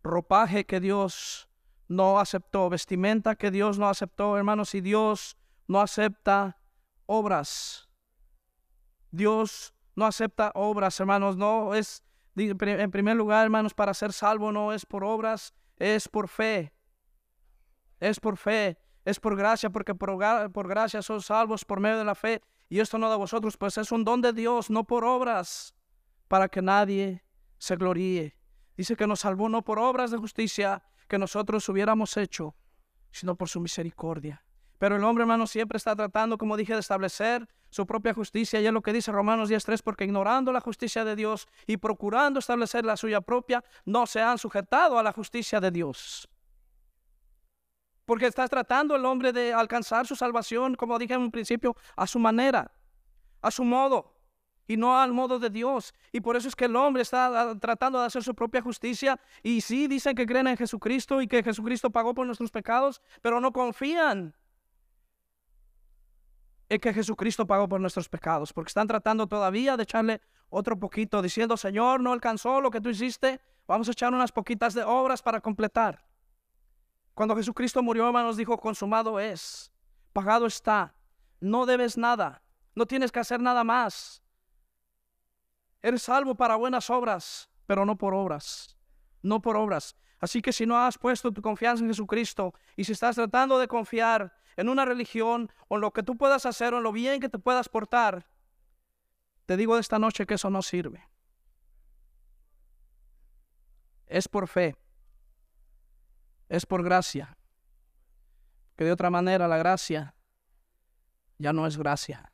Ropaje 0.03 0.65
que 0.65 0.79
Dios 0.79 1.49
no 1.87 2.19
aceptó, 2.19 2.69
vestimenta 2.69 3.35
que 3.35 3.51
Dios 3.51 3.77
no 3.77 3.89
aceptó, 3.89 4.37
hermanos, 4.37 4.75
y 4.75 4.81
Dios 4.81 5.37
no 5.67 5.81
acepta 5.81 6.61
obras. 7.05 7.89
Dios 9.11 9.74
no 9.95 10.05
acepta 10.05 10.51
obras, 10.55 10.99
hermanos, 10.99 11.37
no 11.37 11.73
es, 11.73 12.03
en 12.35 12.91
primer 12.91 13.15
lugar, 13.15 13.45
hermanos, 13.45 13.73
para 13.73 13.93
ser 13.93 14.13
salvo 14.13 14.51
no 14.51 14.73
es 14.73 14.85
por 14.85 15.03
obras, 15.03 15.53
es 15.77 16.07
por 16.07 16.27
fe. 16.27 16.73
Es 17.99 18.19
por 18.19 18.37
fe, 18.37 18.77
es 19.05 19.19
por 19.19 19.35
gracia, 19.35 19.69
porque 19.69 19.95
por, 19.95 20.51
por 20.51 20.67
gracia 20.67 21.01
son 21.01 21.21
salvos 21.21 21.63
por 21.63 21.79
medio 21.79 21.97
de 21.97 22.05
la 22.05 22.15
fe. 22.15 22.41
Y 22.67 22.79
esto 22.79 22.97
no 22.97 23.09
de 23.09 23.15
vosotros, 23.15 23.57
pues 23.57 23.77
es 23.77 23.91
un 23.91 24.03
don 24.03 24.21
de 24.21 24.33
Dios, 24.33 24.69
no 24.69 24.83
por 24.83 25.05
obras, 25.05 25.73
para 26.27 26.49
que 26.49 26.61
nadie 26.61 27.23
se 27.57 27.75
gloríe. 27.75 28.37
Dice 28.75 28.95
que 28.95 29.07
nos 29.07 29.21
salvó 29.21 29.47
no 29.47 29.63
por 29.63 29.79
obras 29.79 30.11
de 30.11 30.17
justicia 30.17 30.83
que 31.07 31.17
nosotros 31.17 31.67
hubiéramos 31.69 32.17
hecho, 32.17 32.55
sino 33.11 33.35
por 33.35 33.47
su 33.47 33.61
misericordia. 33.61 34.44
Pero 34.77 34.97
el 34.97 35.03
hombre, 35.03 35.23
hermano, 35.23 35.47
siempre 35.47 35.77
está 35.77 35.95
tratando, 35.95 36.37
como 36.37 36.57
dije, 36.57 36.73
de 36.73 36.79
establecer 36.79 37.47
su 37.69 37.85
propia 37.85 38.13
justicia. 38.13 38.59
Y 38.59 38.67
es 38.67 38.73
lo 38.73 38.81
que 38.81 38.93
dice 38.93 39.11
Romanos 39.11 39.49
10.3, 39.49 39.81
porque 39.83 40.03
ignorando 40.05 40.51
la 40.51 40.61
justicia 40.61 41.05
de 41.05 41.15
Dios 41.15 41.47
y 41.67 41.77
procurando 41.77 42.39
establecer 42.39 42.85
la 42.85 42.97
suya 42.97 43.21
propia, 43.21 43.63
no 43.85 44.05
se 44.05 44.21
han 44.21 44.37
sujetado 44.37 44.99
a 44.99 45.03
la 45.03 45.11
justicia 45.11 45.59
de 45.59 45.71
Dios. 45.71 46.27
Porque 48.05 48.27
está 48.27 48.47
tratando 48.47 48.95
el 48.95 49.05
hombre 49.05 49.33
de 49.33 49.53
alcanzar 49.53 50.05
su 50.05 50.15
salvación, 50.15 50.75
como 50.75 50.99
dije 50.99 51.15
en 51.15 51.21
un 51.21 51.31
principio, 51.31 51.75
a 51.95 52.05
su 52.05 52.19
manera, 52.19 52.71
a 53.41 53.49
su 53.49 53.63
modo, 53.63 54.13
y 54.67 54.77
no 54.77 54.99
al 54.99 55.11
modo 55.11 55.39
de 55.39 55.49
Dios. 55.49 55.93
Y 56.11 56.21
por 56.21 56.35
eso 56.35 56.47
es 56.47 56.55
que 56.55 56.65
el 56.65 56.75
hombre 56.75 57.01
está 57.01 57.57
tratando 57.59 57.99
de 57.99 58.05
hacer 58.05 58.23
su 58.23 58.35
propia 58.35 58.61
justicia. 58.61 59.19
Y 59.41 59.61
sí 59.61 59.87
dicen 59.87 60.15
que 60.15 60.25
creen 60.25 60.47
en 60.47 60.57
Jesucristo 60.57 61.21
y 61.21 61.27
que 61.27 61.43
Jesucristo 61.43 61.89
pagó 61.89 62.13
por 62.13 62.25
nuestros 62.25 62.51
pecados, 62.51 63.01
pero 63.21 63.39
no 63.39 63.51
confían 63.51 64.35
es 66.67 66.79
que 66.79 66.93
Jesucristo 66.93 67.45
pagó 67.45 67.67
por 67.67 67.79
nuestros 67.79 68.09
pecados, 68.09 68.51
porque 68.51 68.69
están 68.69 68.87
tratando 68.87 69.27
todavía 69.27 69.77
de 69.77 69.83
echarle 69.83 70.21
otro 70.49 70.79
poquito, 70.79 71.21
diciendo, 71.21 71.57
Señor, 71.57 72.01
no 72.01 72.11
alcanzó 72.11 72.61
lo 72.61 72.71
que 72.71 72.81
tú 72.81 72.89
hiciste, 72.89 73.39
vamos 73.67 73.87
a 73.87 73.91
echar 73.91 74.13
unas 74.13 74.31
poquitas 74.31 74.73
de 74.73 74.83
obras 74.83 75.21
para 75.21 75.41
completar. 75.41 76.05
Cuando 77.13 77.35
Jesucristo 77.35 77.81
murió, 77.81 78.07
hermanos, 78.07 78.37
dijo, 78.37 78.57
consumado 78.57 79.19
es, 79.19 79.71
pagado 80.11 80.45
está, 80.45 80.95
no 81.39 81.65
debes 81.65 81.97
nada, 81.97 82.41
no 82.73 82.85
tienes 82.85 83.11
que 83.11 83.19
hacer 83.19 83.39
nada 83.39 83.63
más. 83.63 84.21
Eres 85.81 86.01
salvo 86.01 86.35
para 86.35 86.55
buenas 86.55 86.89
obras, 86.89 87.49
pero 87.67 87.85
no 87.85 87.95
por 87.95 88.13
obras, 88.13 88.75
no 89.21 89.41
por 89.41 89.55
obras. 89.55 89.95
Así 90.19 90.41
que 90.41 90.51
si 90.51 90.65
no 90.65 90.77
has 90.77 90.97
puesto 90.97 91.31
tu 91.31 91.41
confianza 91.41 91.83
en 91.83 91.89
Jesucristo 91.89 92.53
y 92.75 92.83
si 92.83 92.93
estás 92.93 93.15
tratando 93.15 93.59
de 93.59 93.67
confiar 93.67 94.33
en 94.57 94.69
una 94.69 94.85
religión 94.85 95.51
o 95.67 95.75
en 95.75 95.81
lo 95.81 95.91
que 95.91 96.03
tú 96.03 96.17
puedas 96.17 96.45
hacer 96.45 96.73
o 96.73 96.77
en 96.77 96.83
lo 96.83 96.91
bien 96.91 97.19
que 97.19 97.29
te 97.29 97.39
puedas 97.39 97.69
portar, 97.69 98.25
te 99.45 99.57
digo 99.57 99.75
de 99.75 99.81
esta 99.81 99.99
noche 99.99 100.25
que 100.25 100.35
eso 100.35 100.49
no 100.49 100.61
sirve. 100.61 101.07
es 104.07 104.27
por 104.27 104.47
fe, 104.47 104.75
es 106.49 106.65
por 106.65 106.83
gracia. 106.83 107.37
Que 108.75 108.83
de 108.83 108.91
otra 108.91 109.09
manera 109.09 109.47
la 109.47 109.57
gracia 109.57 110.15
ya 111.37 111.53
no 111.53 111.65
es 111.65 111.77
gracia. 111.77 112.31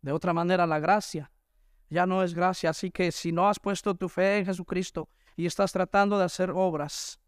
De 0.00 0.12
otra 0.12 0.32
manera 0.32 0.66
la 0.66 0.78
gracia 0.78 1.30
ya 1.90 2.06
no 2.06 2.22
es 2.22 2.34
gracia. 2.34 2.70
Así 2.70 2.90
que 2.90 3.12
si 3.12 3.32
no 3.32 3.48
has 3.48 3.58
puesto 3.58 3.94
tu 3.94 4.08
fe 4.08 4.38
en 4.38 4.46
Jesucristo 4.46 5.08
y 5.36 5.46
estás 5.46 5.72
tratando 5.72 6.18
de 6.18 6.24
hacer 6.24 6.50
obras, 6.50 7.20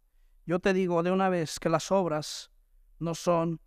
yo 0.47 0.59
te 0.59 0.73
digo 0.73 1.03
de 1.03 1.11
una 1.11 1.29
vez 1.29 1.59
que 1.59 1.69
las 1.69 1.91
obras 1.91 2.51
no 2.99 3.15
son 3.15 3.61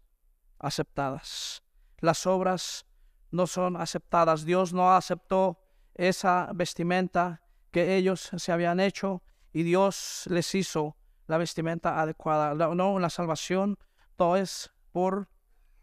aceptadas. 0.59 1.63
Las 1.99 2.25
obras 2.25 2.85
no 3.31 3.47
son 3.47 3.77
aceptadas. 3.77 4.45
Dios 4.45 4.73
no 4.73 4.95
aceptó 4.95 5.59
esa 5.95 6.49
vestimenta 6.53 7.41
que 7.71 7.95
ellos 7.95 8.31
se 8.35 8.51
habían 8.51 8.79
hecho 8.79 9.21
y 9.53 9.63
Dios 9.63 10.23
les 10.29 10.53
hizo 10.55 10.95
la 11.27 11.37
vestimenta 11.37 11.99
adecuada. 12.01 12.53
No, 12.53 12.99
la 12.99 13.09
salvación 13.09 13.77
todo 14.15 14.35
es 14.35 14.71
por 14.91 15.29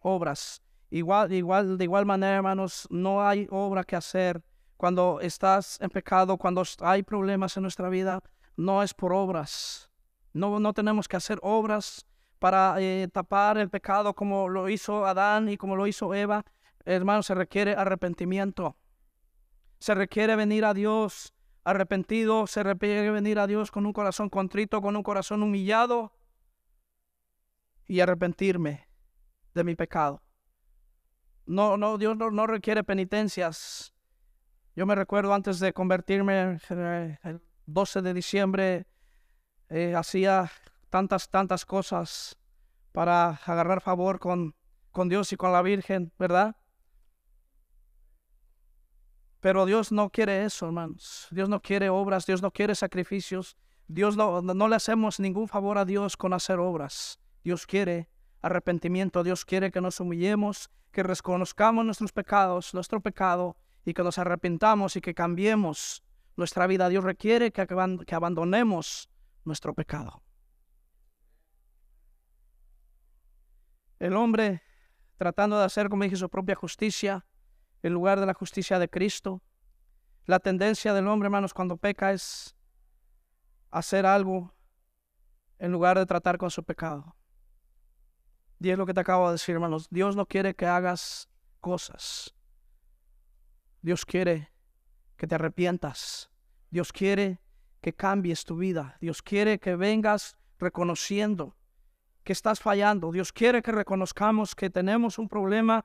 obras. 0.01 0.63
Igual, 0.91 1.33
igual, 1.33 1.79
de 1.79 1.85
igual 1.85 2.07
manera, 2.07 2.37
hermanos, 2.37 2.87
no 2.91 3.27
hay 3.27 3.47
obra 3.51 3.85
que 3.85 3.97
hacer 3.97 4.43
cuando 4.77 5.21
estás 5.21 5.81
en 5.81 5.91
pecado, 5.91 6.37
cuando 6.37 6.63
hay 6.81 7.03
problemas 7.03 7.57
en 7.57 7.63
nuestra 7.63 7.89
vida, 7.89 8.21
no 8.57 8.83
es 8.83 8.95
por 8.95 9.13
obras. 9.13 9.91
No, 10.33 10.59
no 10.61 10.73
tenemos 10.73 11.09
que 11.09 11.17
hacer 11.17 11.39
obras 11.43 12.07
para 12.45 12.79
eh, 12.79 13.09
tapar 13.11 13.57
el 13.57 13.71
pecado 13.71 14.13
como 14.13 14.51
lo 14.51 14.69
hizo 14.69 15.07
Adán 15.07 15.49
y 15.49 15.57
como 15.57 15.77
lo 15.77 15.87
hizo 15.87 16.13
Eva. 16.13 16.45
Hermanos, 16.85 17.25
se 17.25 17.35
requiere 17.35 17.73
arrepentimiento. 17.73 18.77
Se 19.79 19.95
requiere 19.95 20.37
venir 20.37 20.67
a 20.67 20.75
Dios 20.75 21.33
arrepentido, 21.65 22.47
se 22.47 22.63
requiere 22.63 23.11
venir 23.11 23.39
a 23.39 23.47
Dios 23.47 23.71
con 23.71 23.87
un 23.87 23.95
corazón 23.95 24.29
contrito, 24.29 24.83
con 24.83 24.95
un 24.95 25.03
corazón 25.03 25.43
humillado 25.43 26.13
y 27.87 28.01
arrepentirme 28.01 28.89
de 29.55 29.65
mi 29.65 29.75
pecado. 29.75 30.21
No, 31.47 31.79
no, 31.79 31.97
Dios 31.97 32.15
no, 32.15 32.47
requiere 32.47 32.85
penitencias. 32.85 33.95
Yo 34.77 34.85
me 34.85 34.95
recuerdo 34.95 35.33
antes 35.33 35.61
de 35.61 35.73
convertirme 35.73 36.59
el 37.23 37.41
12 37.65 38.03
de 38.03 38.13
diciembre, 38.13 38.87
eh, 39.71 39.95
hacía 39.95 40.51
tantas, 40.95 41.29
tantas 41.29 41.67
cosas 41.67 42.39
para 42.93 43.31
agarrar 43.47 43.81
favor 43.81 44.21
con, 44.21 44.55
con 44.93 45.09
Dios 45.09 45.33
y 45.33 45.37
con 45.37 45.51
la 45.51 45.61
Virgen, 45.61 46.13
¿verdad? 46.21 46.55
Pero 49.41 49.67
Dios 49.67 49.91
no 49.91 50.11
quiere 50.11 50.45
eso, 50.45 50.67
hermanos. 50.67 51.27
Dios 51.33 51.49
no 51.49 51.61
quiere 51.61 51.91
obras, 51.91 52.27
Dios 52.27 52.43
no 52.43 52.53
quiere 52.53 52.77
sacrificios. 52.77 53.57
Dios 53.89 54.17
no, 54.17 54.41
no 54.41 54.69
le 54.69 54.77
hacemos 54.77 55.19
ningún 55.19 55.49
favor 55.49 55.79
a 55.79 55.85
Dios 55.85 56.17
con 56.17 56.33
hacer 56.33 56.61
obras. 56.61 57.19
Dios 57.43 57.67
quiere 57.67 58.09
arrepentimiento, 58.41 59.25
Dios 59.25 59.45
quiere 59.45 59.73
que 59.73 59.81
nos 59.81 59.99
humillemos, 59.99 60.71
que 60.93 61.03
reconozcamos 61.03 61.85
nuestros 61.85 62.13
pecados, 62.13 62.73
nuestro 62.73 63.01
pecado, 63.01 63.57
y 63.85 63.95
que 63.95 64.05
nos 64.05 64.19
arrepentamos 64.19 64.95
y 64.95 65.01
que 65.01 65.13
cambiemos 65.13 66.05
nuestra 66.37 66.69
vida. 66.69 66.89
Dios 66.89 67.03
requiere 67.03 67.51
que, 67.51 67.67
que 67.67 68.15
abandonemos 68.15 69.11
nuestro 69.45 69.75
pecado. 69.75 70.24
El 73.99 74.17
hombre, 74.17 74.63
tratando 75.17 75.59
de 75.59 75.65
hacer, 75.65 75.89
como 75.89 76.05
dije, 76.05 76.17
su 76.17 76.29
propia 76.29 76.55
justicia, 76.55 77.25
en 77.83 77.93
lugar 77.93 78.19
de 78.19 78.27
la 78.27 78.35
justicia 78.35 78.79
de 78.79 78.89
Cristo. 78.89 79.43
La 80.27 80.41
tendencia 80.41 80.95
del 80.95 81.07
hombre, 81.07 81.27
hermanos, 81.27 81.53
cuando 81.53 81.77
peca 81.77 82.13
es 82.13 82.57
hacer 83.71 84.07
algo 84.07 84.55
en 85.59 85.71
lugar 85.71 85.99
de 85.99 86.07
tratar 86.07 86.39
con 86.39 86.51
su 86.51 86.65
pecado. 86.65 87.15
Y 88.59 88.71
es 88.71 88.79
lo 88.79 88.87
que 88.87 88.95
te 88.95 89.01
acabo 89.01 89.27
de 89.27 89.33
decir, 89.33 89.55
hermanos. 89.55 89.89
Dios 89.91 90.17
no 90.17 90.25
quiere 90.25 90.55
que 90.55 90.67
hagas 90.67 91.29
cosas. 91.61 92.35
Dios 93.83 94.07
quiere 94.07 94.51
que 95.17 95.27
te 95.27 95.35
arrepientas. 95.35 96.31
Dios 96.71 96.91
quiere 96.91 97.41
que 97.83 97.93
cambies 97.93 98.45
tu 98.45 98.57
vida. 98.57 98.97
Dios 99.03 99.21
quiere 99.21 99.59
que 99.59 99.77
vengas 99.77 100.39
reconociendo 100.59 101.55
que 102.25 102.33
estás 102.33 102.59
fallando. 102.59 103.13
Dios 103.13 103.33
quiere 103.33 103.63
que 103.63 103.71
reconozcamos 103.71 104.55
que 104.55 104.71
tenemos 104.71 105.19
un 105.19 105.29
problema 105.29 105.85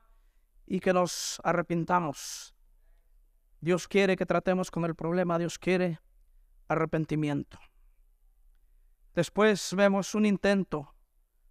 y 0.66 0.80
que 0.80 0.92
nos 0.92 1.40
arrepintamos. 1.44 2.54
Dios 3.60 3.86
quiere 3.86 4.16
que 4.16 4.26
tratemos 4.26 4.70
con 4.70 4.84
el 4.86 4.94
problema, 4.94 5.38
Dios 5.38 5.58
quiere 5.58 6.00
arrepentimiento. 6.68 7.58
Después 9.14 9.74
vemos 9.74 10.14
un 10.14 10.24
intento 10.24 10.94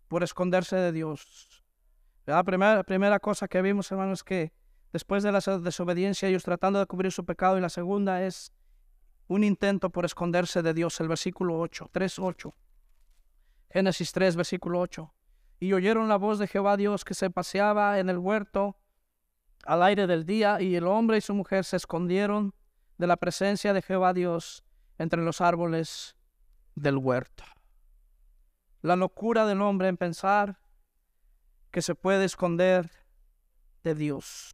por 0.07 0.23
esconderse 0.23 0.75
de 0.75 0.91
Dios. 0.91 1.63
La 2.25 2.43
primera, 2.43 2.83
primera 2.83 3.19
cosa 3.19 3.47
que 3.47 3.61
vimos, 3.61 3.91
hermanos, 3.91 4.19
es 4.19 4.23
que 4.23 4.53
después 4.91 5.21
de 5.21 5.31
la 5.31 5.39
desobediencia, 5.39 6.27
ellos 6.29 6.43
tratando 6.43 6.79
de 6.79 6.87
cubrir 6.87 7.11
su 7.11 7.25
pecado, 7.25 7.57
y 7.57 7.61
la 7.61 7.69
segunda 7.69 8.23
es 8.25 8.53
un 9.27 9.43
intento 9.43 9.91
por 9.91 10.05
esconderse 10.05 10.63
de 10.63 10.73
Dios, 10.73 10.99
el 10.99 11.07
versículo 11.07 11.59
8, 11.59 11.89
3, 11.91 12.19
8. 12.19 12.55
Génesis 13.69 14.11
3, 14.11 14.35
versículo 14.35 14.79
8. 14.79 15.13
Y 15.59 15.73
oyeron 15.73 16.09
la 16.09 16.17
voz 16.17 16.39
de 16.39 16.47
Jehová 16.47 16.77
Dios 16.77 17.05
que 17.05 17.13
se 17.13 17.29
paseaba 17.29 17.99
en 17.99 18.09
el 18.09 18.17
huerto 18.17 18.77
al 19.65 19.83
aire 19.83 20.07
del 20.07 20.25
día, 20.25 20.61
y 20.61 20.75
el 20.75 20.87
hombre 20.87 21.17
y 21.17 21.21
su 21.21 21.33
mujer 21.33 21.65
se 21.65 21.75
escondieron 21.75 22.55
de 22.97 23.07
la 23.07 23.17
presencia 23.17 23.73
de 23.73 23.81
Jehová 23.81 24.13
Dios 24.13 24.63
entre 24.97 25.21
los 25.21 25.41
árboles 25.41 26.15
del 26.75 26.97
huerto. 26.97 27.43
La 28.81 28.95
locura 28.95 29.45
del 29.45 29.61
hombre 29.61 29.89
en 29.89 29.97
pensar 29.97 30.59
que 31.71 31.81
se 31.81 31.95
puede 31.95 32.25
esconder 32.25 32.89
de 33.83 33.95
Dios. 33.95 34.53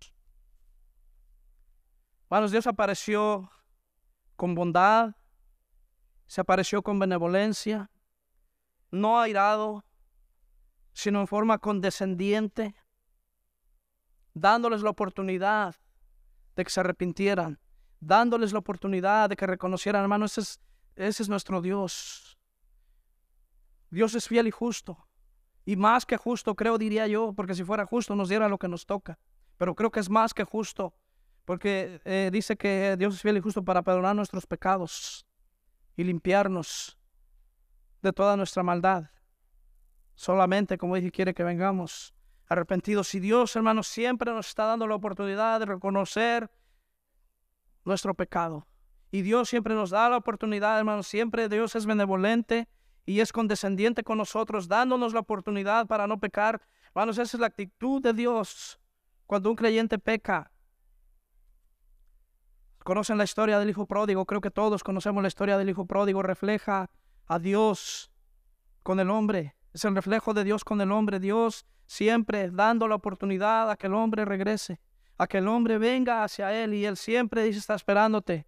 Hermanos, 2.24 2.52
Dios 2.52 2.68
apareció 2.68 3.50
con 4.36 4.56
bondad, 4.56 5.16
se 6.26 6.42
apareció 6.42 6.82
con 6.82 7.00
benevolencia, 7.00 7.90
no 8.96 9.20
airado, 9.20 9.86
sino 10.94 11.20
en 11.20 11.28
forma 11.28 11.58
condescendiente, 11.60 12.76
dándoles 14.34 14.82
la 14.82 14.90
oportunidad 14.90 15.76
de 16.56 16.64
que 16.64 16.70
se 16.70 16.80
arrepintieran, 16.80 17.60
dándoles 18.00 18.54
la 18.54 18.60
oportunidad 18.60 19.30
de 19.30 19.36
que 19.36 19.46
reconocieran, 19.46 20.02
hermano, 20.02 20.26
ese 20.26 20.42
es, 20.42 20.60
es 20.96 21.30
nuestro 21.30 21.62
Dios. 21.62 22.38
Dios 23.90 24.16
es 24.16 24.28
fiel 24.28 24.48
y 24.48 24.52
justo. 24.52 25.08
Y 25.66 25.76
más 25.76 26.06
que 26.06 26.18
justo, 26.18 26.56
creo, 26.56 26.78
diría 26.78 27.08
yo, 27.08 27.34
porque 27.34 27.56
si 27.56 27.64
fuera 27.64 27.86
justo 27.86 28.16
nos 28.16 28.30
diera 28.30 28.48
lo 28.48 28.58
que 28.58 28.68
nos 28.68 28.86
toca. 28.86 29.20
Pero 29.58 29.76
creo 29.76 29.92
que 29.92 30.00
es 30.00 30.10
más 30.10 30.34
que 30.34 30.44
justo, 30.44 30.94
porque 31.44 32.00
eh, 32.06 32.30
dice 32.32 32.56
que 32.56 32.96
Dios 32.98 33.16
es 33.16 33.22
fiel 33.22 33.38
y 33.38 33.42
justo 33.42 33.64
para 33.64 33.82
perdonar 33.82 34.16
nuestros 34.16 34.46
pecados 34.46 35.26
y 35.98 36.04
limpiarnos 36.04 36.98
de 38.06 38.14
toda 38.14 38.38
nuestra 38.38 38.64
maldad. 38.64 39.10
Solamente, 40.14 40.78
como 40.78 40.96
dije, 40.96 41.12
quiere 41.12 41.34
que 41.34 41.44
vengamos 41.44 42.14
arrepentidos. 42.48 43.14
Y 43.16 43.20
Dios, 43.20 43.56
hermanos, 43.56 43.88
siempre 43.88 44.32
nos 44.32 44.48
está 44.48 44.66
dando 44.66 44.88
la 44.88 44.96
oportunidad 44.96 45.60
de 45.60 45.66
reconocer 45.66 46.50
nuestro 47.84 48.14
pecado. 48.14 48.68
Y 49.12 49.24
Dios 49.24 49.50
siempre 49.50 49.74
nos 49.74 49.90
da 49.90 50.08
la 50.10 50.18
oportunidad, 50.18 50.78
hermanos, 50.78 51.08
siempre 51.08 51.50
Dios 51.50 51.76
es 51.76 51.86
benevolente 51.86 52.68
y 53.06 53.20
es 53.20 53.32
condescendiente 53.32 54.04
con 54.04 54.18
nosotros, 54.18 54.68
dándonos 54.68 55.14
la 55.14 55.22
oportunidad 55.22 55.88
para 55.88 56.06
no 56.06 56.20
pecar. 56.20 56.62
Hermanos, 56.90 57.18
esa 57.18 57.38
es 57.38 57.42
la 57.42 57.48
actitud 57.48 58.02
de 58.02 58.14
Dios 58.14 58.80
cuando 59.26 59.50
un 59.50 59.56
creyente 59.56 59.98
peca. 59.98 60.52
Conocen 62.84 63.18
la 63.18 63.24
historia 63.24 63.58
del 63.58 63.70
Hijo 63.70 63.88
Pródigo, 63.88 64.26
creo 64.26 64.42
que 64.42 64.52
todos 64.52 64.84
conocemos 64.84 65.24
la 65.24 65.28
historia 65.28 65.58
del 65.58 65.70
Hijo 65.70 65.86
Pródigo, 65.88 66.22
refleja 66.22 66.92
a 67.28 67.40
Dios 67.40 68.12
con 68.84 69.00
el 69.00 69.10
hombre, 69.10 69.56
es 69.76 69.84
el 69.84 69.94
reflejo 69.94 70.34
de 70.34 70.46
Dios 70.46 70.64
con 70.64 70.80
el 70.80 70.90
hombre. 70.94 71.20
Dios 71.20 71.66
siempre 71.86 72.50
dando 72.50 72.88
la 72.88 72.96
oportunidad 72.96 73.70
a 73.70 73.76
que 73.76 73.88
el 73.88 73.94
hombre 73.94 74.24
regrese, 74.24 74.80
a 75.18 75.28
que 75.28 75.40
el 75.40 75.50
hombre 75.50 75.78
venga 75.78 76.24
hacia 76.24 76.54
Él 76.64 76.74
y 76.74 76.86
Él 76.86 76.96
siempre 76.96 77.44
dice 77.44 77.60
está 77.60 77.76
esperándote 77.76 78.48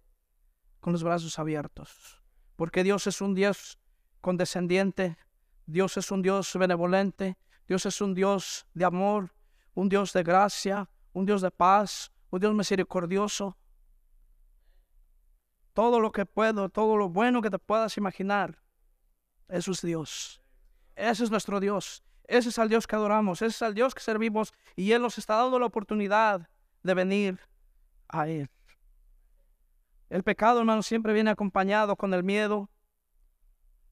con 0.80 0.94
los 0.94 1.04
brazos 1.04 1.38
abiertos. 1.38 2.22
Porque 2.56 2.82
Dios 2.82 3.06
es 3.06 3.20
un 3.20 3.34
Dios 3.34 3.78
condescendiente, 4.22 5.18
Dios 5.66 5.98
es 5.98 6.10
un 6.10 6.22
Dios 6.22 6.56
benevolente, 6.56 7.36
Dios 7.66 7.84
es 7.84 8.00
un 8.00 8.14
Dios 8.14 8.66
de 8.72 8.86
amor, 8.86 9.34
un 9.74 9.90
Dios 9.90 10.14
de 10.14 10.22
gracia, 10.22 10.88
un 11.12 11.26
Dios 11.26 11.42
de 11.42 11.50
paz, 11.50 12.10
un 12.30 12.40
Dios 12.40 12.54
misericordioso. 12.54 13.58
Todo 15.74 16.00
lo 16.00 16.10
que 16.10 16.24
puedo, 16.24 16.70
todo 16.70 16.96
lo 16.96 17.10
bueno 17.10 17.42
que 17.42 17.50
te 17.50 17.58
puedas 17.58 17.98
imaginar, 17.98 18.62
eso 19.48 19.72
es 19.72 19.82
Dios. 19.82 20.42
Ese 20.94 21.24
es 21.24 21.30
nuestro 21.30 21.60
Dios. 21.60 22.02
Ese 22.24 22.50
es 22.50 22.58
el 22.58 22.68
Dios 22.68 22.86
que 22.86 22.94
adoramos, 22.94 23.40
ese 23.40 23.46
es 23.46 23.62
el 23.62 23.74
Dios 23.74 23.94
que 23.94 24.02
servimos 24.02 24.52
y 24.76 24.92
Él 24.92 25.00
nos 25.00 25.16
está 25.16 25.36
dando 25.36 25.58
la 25.58 25.64
oportunidad 25.64 26.46
de 26.82 26.94
venir 26.94 27.40
a 28.06 28.28
Él. 28.28 28.50
El 30.10 30.22
pecado, 30.22 30.60
hermano, 30.60 30.82
siempre 30.82 31.14
viene 31.14 31.30
acompañado 31.30 31.96
con 31.96 32.12
el 32.14 32.22
miedo, 32.22 32.70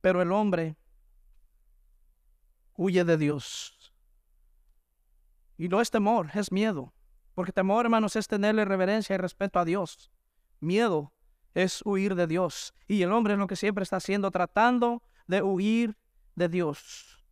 Pero 0.02 0.22
el 0.22 0.30
hombre 0.30 0.76
huye 2.74 3.04
de 3.04 3.16
Dios. 3.16 3.92
Y 5.56 5.68
no 5.68 5.80
es 5.80 5.90
temor, 5.90 6.30
es 6.34 6.52
miedo. 6.52 6.92
Porque 7.34 7.52
temor, 7.52 7.86
hermanos, 7.86 8.14
es 8.14 8.28
tenerle 8.28 8.64
reverencia 8.64 9.14
y 9.14 9.18
respeto 9.18 9.58
a 9.58 9.64
Dios. 9.64 10.12
Miedo 10.60 11.12
es 11.54 11.80
huir 11.84 12.14
de 12.14 12.26
Dios. 12.26 12.72
Y 12.86 13.02
el 13.02 13.12
hombre 13.12 13.32
es 13.32 13.38
lo 13.38 13.46
que 13.46 13.56
siempre 13.56 13.82
está 13.82 13.96
haciendo, 13.96 14.30
tratando 14.30 15.02
de 15.26 15.42
huir 15.42 15.96
de 16.34 16.48
Dios. 16.48 17.24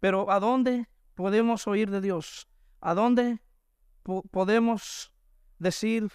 Pero 0.00 0.30
¿a 0.30 0.40
dónde 0.40 0.88
podemos 1.14 1.66
huir 1.66 1.90
de 1.90 2.00
Dios? 2.00 2.48
¿A 2.80 2.94
dónde 2.94 3.40
podemos 4.30 5.12
decir 5.58 6.10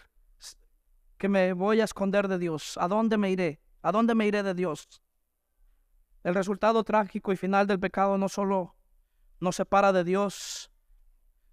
que 1.17 1.29
me 1.29 1.53
voy 1.53 1.81
a 1.81 1.85
esconder 1.85 2.27
de 2.27 2.37
Dios? 2.37 2.77
¿A 2.77 2.87
dónde 2.87 3.17
me 3.17 3.29
iré? 3.29 3.61
¿A 3.81 3.91
dónde 3.91 4.15
me 4.15 4.27
iré 4.27 4.43
de 4.43 4.53
Dios? 4.53 5.01
El 6.23 6.35
resultado 6.35 6.83
trágico 6.83 7.33
y 7.33 7.37
final 7.37 7.67
del 7.67 7.79
pecado 7.79 8.17
no 8.17 8.29
solo 8.29 8.75
nos 9.39 9.57
separa 9.57 9.91
de 9.91 10.05
Dios, 10.05 10.71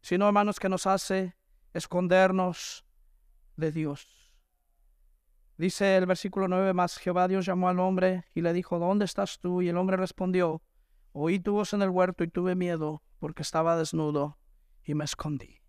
sino, 0.00 0.26
hermanos, 0.26 0.61
que 0.61 0.68
nos 0.68 0.87
hace 0.87 1.37
escondernos 1.74 2.85
de 3.56 3.72
Dios. 3.72 4.19
Dice 5.61 5.99
el 5.99 6.07
versículo 6.07 6.49
9 6.49 6.73
más, 6.73 6.96
Jehová 6.96 7.29
Dios 7.29 7.44
llamó 7.44 7.68
al 7.68 7.81
hombre 7.81 8.25
y 8.35 8.40
le 8.40 8.55
dijo, 8.55 8.79
¿dónde 8.79 9.05
estás 9.05 9.40
tú? 9.40 9.61
Y 9.61 9.68
el 9.68 9.77
hombre 9.77 9.99
respondió, 9.99 10.62
oí 11.12 11.38
tu 11.38 11.53
voz 11.53 11.75
en 11.75 11.83
el 11.83 11.90
huerto 11.90 12.25
y 12.25 12.29
tuve 12.29 12.55
miedo 12.55 13.03
porque 13.18 13.42
estaba 13.42 13.77
desnudo 13.77 14.38
y 14.85 14.94
me 14.94 15.05
escondí. 15.05 15.61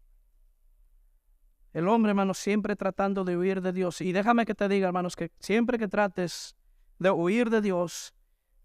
El 1.73 1.89
hombre, 1.89 2.11
hermanos, 2.11 2.37
siempre 2.37 2.77
tratando 2.77 3.25
de 3.25 3.35
huir 3.35 3.61
de 3.61 3.73
Dios. 3.73 3.99
Y 3.99 4.13
déjame 4.13 4.45
que 4.45 4.55
te 4.55 4.69
diga, 4.69 4.87
hermanos, 4.87 5.17
que 5.17 5.33
siempre 5.41 5.77
que 5.77 5.89
trates 5.89 6.55
de 6.97 7.11
huir 7.11 7.49
de 7.49 7.59
Dios, 7.59 8.13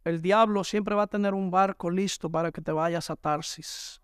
el 0.04 0.22
diablo 0.22 0.62
siempre 0.62 0.94
va 0.94 1.02
a 1.02 1.08
tener 1.08 1.34
un 1.34 1.50
barco 1.50 1.90
listo 1.90 2.30
para 2.30 2.52
que 2.52 2.60
te 2.60 2.70
vayas 2.70 3.10
a 3.10 3.16
Tarsis. 3.16 4.00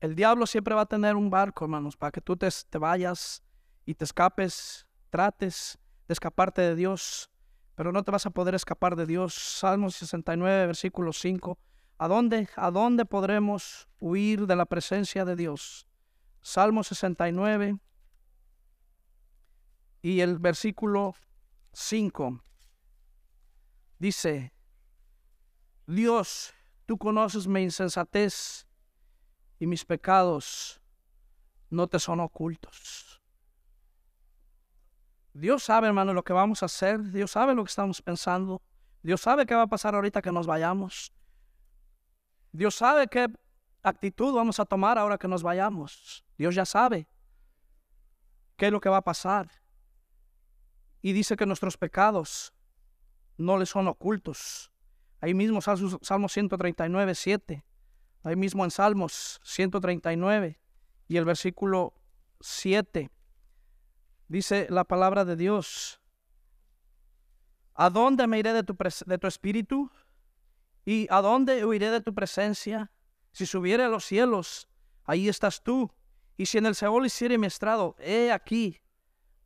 El 0.00 0.16
diablo 0.16 0.44
siempre 0.48 0.74
va 0.74 0.80
a 0.80 0.86
tener 0.86 1.14
un 1.14 1.30
barco, 1.30 1.66
hermanos, 1.66 1.96
para 1.96 2.10
que 2.10 2.20
tú 2.20 2.36
te 2.36 2.78
vayas 2.78 3.44
y 3.86 3.94
te 3.94 4.04
escapes, 4.04 4.87
trates 5.08 5.78
de 6.06 6.12
escaparte 6.12 6.62
de 6.62 6.74
Dios, 6.74 7.30
pero 7.74 7.92
no 7.92 8.02
te 8.02 8.10
vas 8.10 8.26
a 8.26 8.30
poder 8.30 8.54
escapar 8.54 8.96
de 8.96 9.06
Dios. 9.06 9.34
Salmo 9.34 9.90
69, 9.90 10.66
versículo 10.66 11.12
5. 11.12 11.58
¿A 11.98 12.08
dónde, 12.08 12.48
¿A 12.56 12.70
dónde 12.70 13.04
podremos 13.04 13.88
huir 13.98 14.46
de 14.46 14.56
la 14.56 14.66
presencia 14.66 15.24
de 15.24 15.36
Dios? 15.36 15.86
Salmo 16.40 16.82
69 16.82 17.78
y 20.02 20.20
el 20.20 20.38
versículo 20.38 21.14
5. 21.72 22.42
Dice, 23.98 24.52
Dios, 25.86 26.54
tú 26.86 26.98
conoces 26.98 27.46
mi 27.46 27.62
insensatez 27.62 28.66
y 29.58 29.66
mis 29.66 29.84
pecados 29.84 30.80
no 31.70 31.86
te 31.88 31.98
son 31.98 32.20
ocultos. 32.20 33.07
Dios 35.32 35.62
sabe, 35.62 35.86
hermano, 35.86 36.12
lo 36.14 36.24
que 36.24 36.32
vamos 36.32 36.62
a 36.62 36.66
hacer. 36.66 37.02
Dios 37.12 37.30
sabe 37.30 37.54
lo 37.54 37.64
que 37.64 37.70
estamos 37.70 38.02
pensando. 38.02 38.62
Dios 39.02 39.20
sabe 39.20 39.46
qué 39.46 39.54
va 39.54 39.62
a 39.62 39.66
pasar 39.66 39.94
ahorita 39.94 40.22
que 40.22 40.32
nos 40.32 40.46
vayamos. 40.46 41.12
Dios 42.52 42.74
sabe 42.74 43.08
qué 43.08 43.28
actitud 43.82 44.34
vamos 44.34 44.58
a 44.58 44.64
tomar 44.64 44.98
ahora 44.98 45.18
que 45.18 45.28
nos 45.28 45.42
vayamos. 45.42 46.24
Dios 46.36 46.54
ya 46.54 46.64
sabe 46.64 47.08
qué 48.56 48.66
es 48.66 48.72
lo 48.72 48.80
que 48.80 48.88
va 48.88 48.98
a 48.98 49.04
pasar. 49.04 49.50
Y 51.00 51.12
dice 51.12 51.36
que 51.36 51.46
nuestros 51.46 51.76
pecados 51.76 52.52
no 53.36 53.56
le 53.56 53.66
son 53.66 53.86
ocultos. 53.86 54.72
Ahí 55.20 55.34
mismo 55.34 55.60
Salmo 55.60 56.28
139, 56.28 57.14
7. 57.14 57.64
Ahí 58.24 58.36
mismo 58.36 58.64
en 58.64 58.70
Salmos 58.70 59.40
139 59.44 60.60
y 61.06 61.16
el 61.16 61.24
versículo 61.24 61.94
7. 62.40 63.10
Dice 64.28 64.66
la 64.70 64.84
palabra 64.84 65.24
de 65.24 65.36
Dios. 65.36 66.00
¿A 67.74 67.90
dónde 67.90 68.26
me 68.26 68.38
iré 68.38 68.52
de 68.52 68.62
tu, 68.62 68.76
de 69.06 69.18
tu 69.18 69.26
espíritu? 69.26 69.90
¿Y 70.84 71.06
a 71.10 71.20
dónde 71.20 71.64
huiré 71.64 71.90
de 71.90 72.00
tu 72.00 72.14
presencia? 72.14 72.92
Si 73.32 73.46
subiere 73.46 73.84
a 73.84 73.88
los 73.88 74.04
cielos, 74.04 74.68
ahí 75.04 75.28
estás 75.28 75.62
tú. 75.62 75.90
Y 76.36 76.46
si 76.46 76.58
en 76.58 76.66
el 76.66 76.74
Seol 76.74 77.06
hiciere 77.06 77.38
mi 77.38 77.46
estrado, 77.46 77.96
he 77.98 78.30
aquí, 78.30 78.80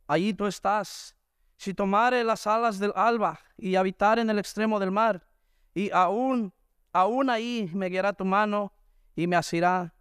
allí 0.07 0.33
tú 0.33 0.47
estás 0.47 1.15
si 1.57 1.73
tomare 1.73 2.23
las 2.23 2.45
alas 2.45 2.77
del 2.77 2.91
alba 2.95 3.39
y 3.57 3.75
habitar 3.75 4.19
en 4.19 4.29
el 4.29 4.37
extremo 4.37 4.79
del 4.79 4.91
mar, 4.91 5.25
y 5.73 5.91
aún, 5.91 6.53
aún 6.91 7.29
ahí 7.29 7.71
me 7.73 7.87
guiará 7.87 8.13
tu 8.13 8.25
mano 8.25 8.73
y 9.15 9.27
me 9.27 9.35
asirá 9.35 9.93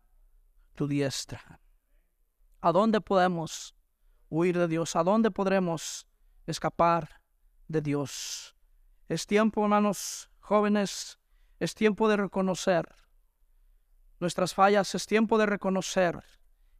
tu 0.74 0.88
diestra. 0.88 1.60
¿A 2.60 2.72
dónde 2.72 3.00
podemos 3.00 3.74
huir 4.32 4.58
de 4.58 4.68
Dios? 4.68 4.96
¿A 4.96 5.02
dónde 5.02 5.30
podremos 5.30 6.06
escapar 6.46 7.20
de 7.68 7.80
Dios? 7.80 8.56
Es 9.08 9.26
tiempo, 9.26 9.62
hermanos 9.62 10.30
jóvenes, 10.40 11.18
es 11.60 11.74
tiempo 11.74 12.08
de 12.08 12.16
reconocer 12.16 12.86
nuestras 14.20 14.54
fallas, 14.54 14.94
es 14.94 15.06
tiempo 15.06 15.38
de 15.38 15.46
reconocer 15.46 16.22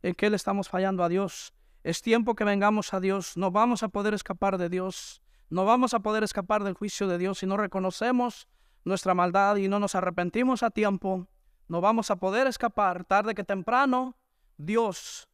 en 0.03 0.15
qué 0.15 0.31
le 0.31 0.37
estamos 0.37 0.69
fallando 0.69 1.05
a 1.05 1.09
Dios 1.09 1.53
es 1.85 2.01
tiempo 2.01 2.37
que 2.37 2.45
vengamos 2.45 2.95
a 2.95 3.01
Dios. 3.01 3.37
No 3.37 3.51
vamos 3.51 3.83
a 3.83 3.88
poder 3.88 4.15
escapar 4.15 4.57
de 4.57 4.69
Dios. 4.69 5.21
No 5.51 5.65
vamos 5.65 5.95
a 5.95 6.01
poder 6.01 6.23
escapar 6.23 6.62
del 6.62 6.75
juicio 6.75 7.09
de 7.09 7.19
Dios 7.19 7.38
si 7.38 7.47
no 7.47 7.57
reconocemos 7.57 8.49
nuestra 8.85 9.15
maldad 9.15 9.57
y 9.57 9.69
no 9.69 9.81
nos 9.81 9.95
arrepentimos 9.95 10.62
a 10.62 10.71
tiempo. 10.71 11.27
No 11.67 11.81
vamos 11.81 12.11
a 12.11 12.17
poder 12.17 12.47
escapar. 12.47 13.05
Tarde 13.05 13.35
que 13.35 13.43
temprano, 13.43 14.17
Dios 14.57 15.29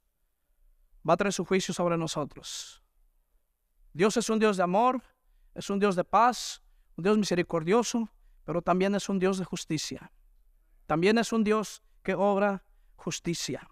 va 1.06 1.14
a 1.14 1.16
traer 1.16 1.32
su 1.32 1.44
juicio 1.44 1.74
sobre 1.74 1.96
nosotros. 1.96 2.82
Dios 3.92 4.16
es 4.16 4.30
un 4.30 4.38
Dios 4.38 4.56
de 4.56 4.62
amor, 4.62 5.02
es 5.54 5.70
un 5.70 5.78
Dios 5.78 5.96
de 5.96 6.04
paz, 6.04 6.62
un 6.96 7.04
Dios 7.04 7.18
misericordioso, 7.18 8.08
pero 8.44 8.62
también 8.62 8.94
es 8.94 9.08
un 9.08 9.18
Dios 9.18 9.38
de 9.38 9.44
justicia. 9.44 10.12
También 10.86 11.18
es 11.18 11.32
un 11.32 11.44
Dios 11.44 11.82
que 12.02 12.14
obra 12.14 12.64
justicia. 12.96 13.68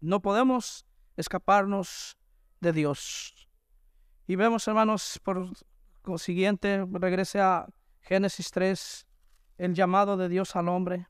No 0.00 0.22
podemos 0.22 0.86
escaparnos 1.16 2.16
de 2.60 2.72
Dios. 2.72 3.48
Y 4.26 4.36
vemos, 4.36 4.66
hermanos, 4.66 5.20
por 5.22 5.50
consiguiente, 6.02 6.86
regrese 6.90 7.40
a 7.40 7.66
Génesis 8.00 8.50
3, 8.50 9.06
el 9.58 9.74
llamado 9.74 10.16
de 10.16 10.28
Dios 10.28 10.56
al 10.56 10.68
hombre. 10.68 11.08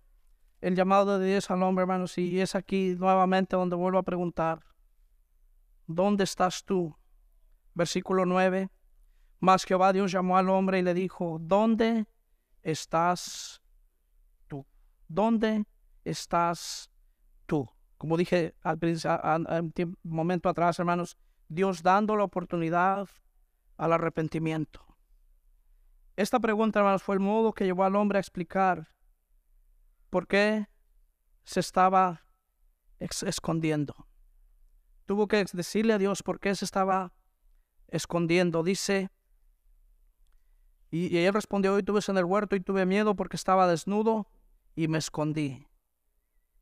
El 0.60 0.74
llamado 0.74 1.18
de 1.18 1.28
Dios 1.28 1.50
al 1.50 1.62
hombre, 1.62 1.82
hermanos, 1.82 2.16
y 2.18 2.40
es 2.40 2.54
aquí 2.54 2.94
nuevamente 2.98 3.56
donde 3.56 3.76
vuelvo 3.76 3.98
a 3.98 4.02
preguntar, 4.02 4.64
¿dónde 5.86 6.24
estás 6.24 6.64
tú? 6.64 6.96
Versículo 7.74 8.26
9. 8.26 8.70
Mas 9.40 9.64
Jehová 9.64 9.92
Dios 9.92 10.12
llamó 10.12 10.36
al 10.36 10.48
hombre 10.48 10.78
y 10.78 10.82
le 10.82 10.94
dijo, 10.94 11.38
¿dónde 11.40 12.06
estás 12.62 13.60
tú? 14.46 14.66
¿Dónde 15.08 15.64
estás 16.04 16.90
tú? 17.46 17.68
Como 17.98 18.16
dije 18.16 18.54
al, 18.62 18.78
un 18.82 19.96
momento 20.02 20.48
atrás, 20.48 20.78
hermanos, 20.78 21.16
Dios 21.48 21.82
dando 21.82 22.16
la 22.16 22.24
oportunidad 22.24 23.08
al 23.76 23.92
arrepentimiento. 23.92 24.84
Esta 26.16 26.40
pregunta, 26.40 26.80
hermanos, 26.80 27.02
fue 27.02 27.14
el 27.14 27.20
modo 27.20 27.52
que 27.52 27.64
llevó 27.64 27.84
al 27.84 27.94
hombre 27.94 28.18
a 28.18 28.20
explicar 28.20 28.88
por 30.08 30.26
qué 30.26 30.66
se 31.44 31.60
estaba 31.60 32.22
escondiendo. 32.98 34.08
Tuvo 35.06 35.28
que 35.28 35.44
decirle 35.52 35.92
a 35.92 35.98
Dios 35.98 36.22
por 36.22 36.40
qué 36.40 36.54
se 36.54 36.64
estaba 36.64 37.12
escondiendo. 37.88 38.62
Dice, 38.62 39.10
y, 40.90 41.16
y 41.16 41.18
él 41.18 41.32
respondió, 41.32 41.74
hoy 41.74 41.82
tuve 41.82 42.00
en 42.06 42.18
el 42.18 42.24
huerto 42.24 42.56
y 42.56 42.60
tuve 42.60 42.84
miedo 42.86 43.14
porque 43.14 43.36
estaba 43.36 43.68
desnudo 43.68 44.28
y 44.74 44.88
me 44.88 44.98
escondí. 44.98 45.66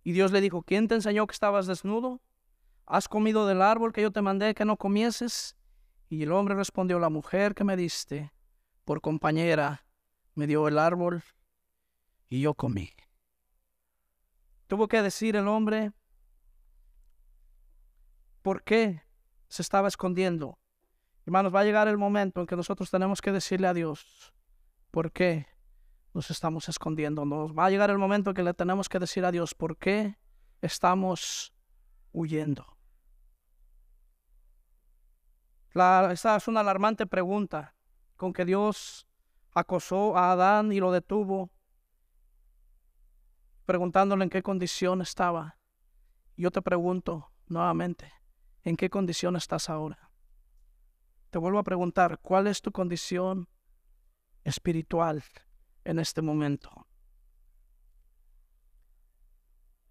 Y 0.02 0.12
Dios 0.12 0.30
le 0.30 0.42
dijo, 0.42 0.62
¿quién 0.62 0.86
te 0.86 0.94
enseñó 0.94 1.26
que 1.26 1.32
estabas 1.32 1.66
desnudo? 1.66 2.20
¿Has 2.86 3.08
comido 3.08 3.46
del 3.46 3.62
árbol 3.62 3.92
que 3.92 4.02
yo 4.02 4.12
te 4.12 4.20
mandé 4.20 4.54
que 4.54 4.66
no 4.66 4.76
comieses? 4.76 5.56
Y 6.10 6.22
el 6.22 6.32
hombre 6.32 6.54
respondió, 6.54 6.98
la 6.98 7.08
mujer 7.08 7.54
que 7.54 7.64
me 7.64 7.76
diste 7.76 8.32
por 8.84 9.00
compañera 9.00 9.86
me 10.34 10.46
dio 10.46 10.68
el 10.68 10.78
árbol 10.78 11.22
y 12.28 12.42
yo 12.42 12.52
comí. 12.52 12.90
Tuvo 14.66 14.88
que 14.88 15.00
decir 15.00 15.36
el 15.36 15.48
hombre 15.48 15.92
por 18.44 18.62
qué 18.62 19.02
se 19.48 19.62
estaba 19.62 19.88
escondiendo. 19.88 20.58
Hermanos, 21.24 21.54
va 21.54 21.60
a 21.60 21.64
llegar 21.64 21.88
el 21.88 21.96
momento 21.96 22.42
en 22.42 22.46
que 22.46 22.56
nosotros 22.56 22.90
tenemos 22.90 23.22
que 23.22 23.32
decirle 23.32 23.68
a 23.68 23.72
Dios 23.72 24.34
por 24.90 25.12
qué 25.12 25.46
nos 26.12 26.30
estamos 26.30 26.68
escondiendo. 26.68 27.24
Nos 27.24 27.56
va 27.56 27.64
a 27.64 27.70
llegar 27.70 27.88
el 27.88 27.96
momento 27.96 28.34
que 28.34 28.42
le 28.42 28.52
tenemos 28.52 28.90
que 28.90 28.98
decir 28.98 29.24
a 29.24 29.32
Dios 29.32 29.54
por 29.54 29.78
qué 29.78 30.18
estamos 30.60 31.54
huyendo. 32.12 32.66
esta 36.10 36.36
es 36.36 36.46
una 36.46 36.60
alarmante 36.60 37.06
pregunta 37.06 37.74
con 38.14 38.34
que 38.34 38.44
Dios 38.44 39.08
acosó 39.54 40.18
a 40.18 40.32
Adán 40.32 40.70
y 40.70 40.80
lo 40.80 40.92
detuvo, 40.92 41.50
preguntándole 43.64 44.24
en 44.24 44.30
qué 44.30 44.42
condición 44.42 45.00
estaba. 45.00 45.56
Yo 46.36 46.50
te 46.50 46.60
pregunto 46.60 47.32
nuevamente, 47.46 48.12
¿en 48.64 48.76
qué 48.76 48.90
condición 48.90 49.36
estás 49.36 49.70
ahora? 49.70 50.10
Te 51.30 51.38
vuelvo 51.38 51.58
a 51.58 51.64
preguntar, 51.64 52.18
¿cuál 52.20 52.46
es 52.46 52.62
tu 52.62 52.72
condición 52.72 53.48
espiritual 54.42 55.22
en 55.84 55.98
este 55.98 56.22
momento? 56.22 56.86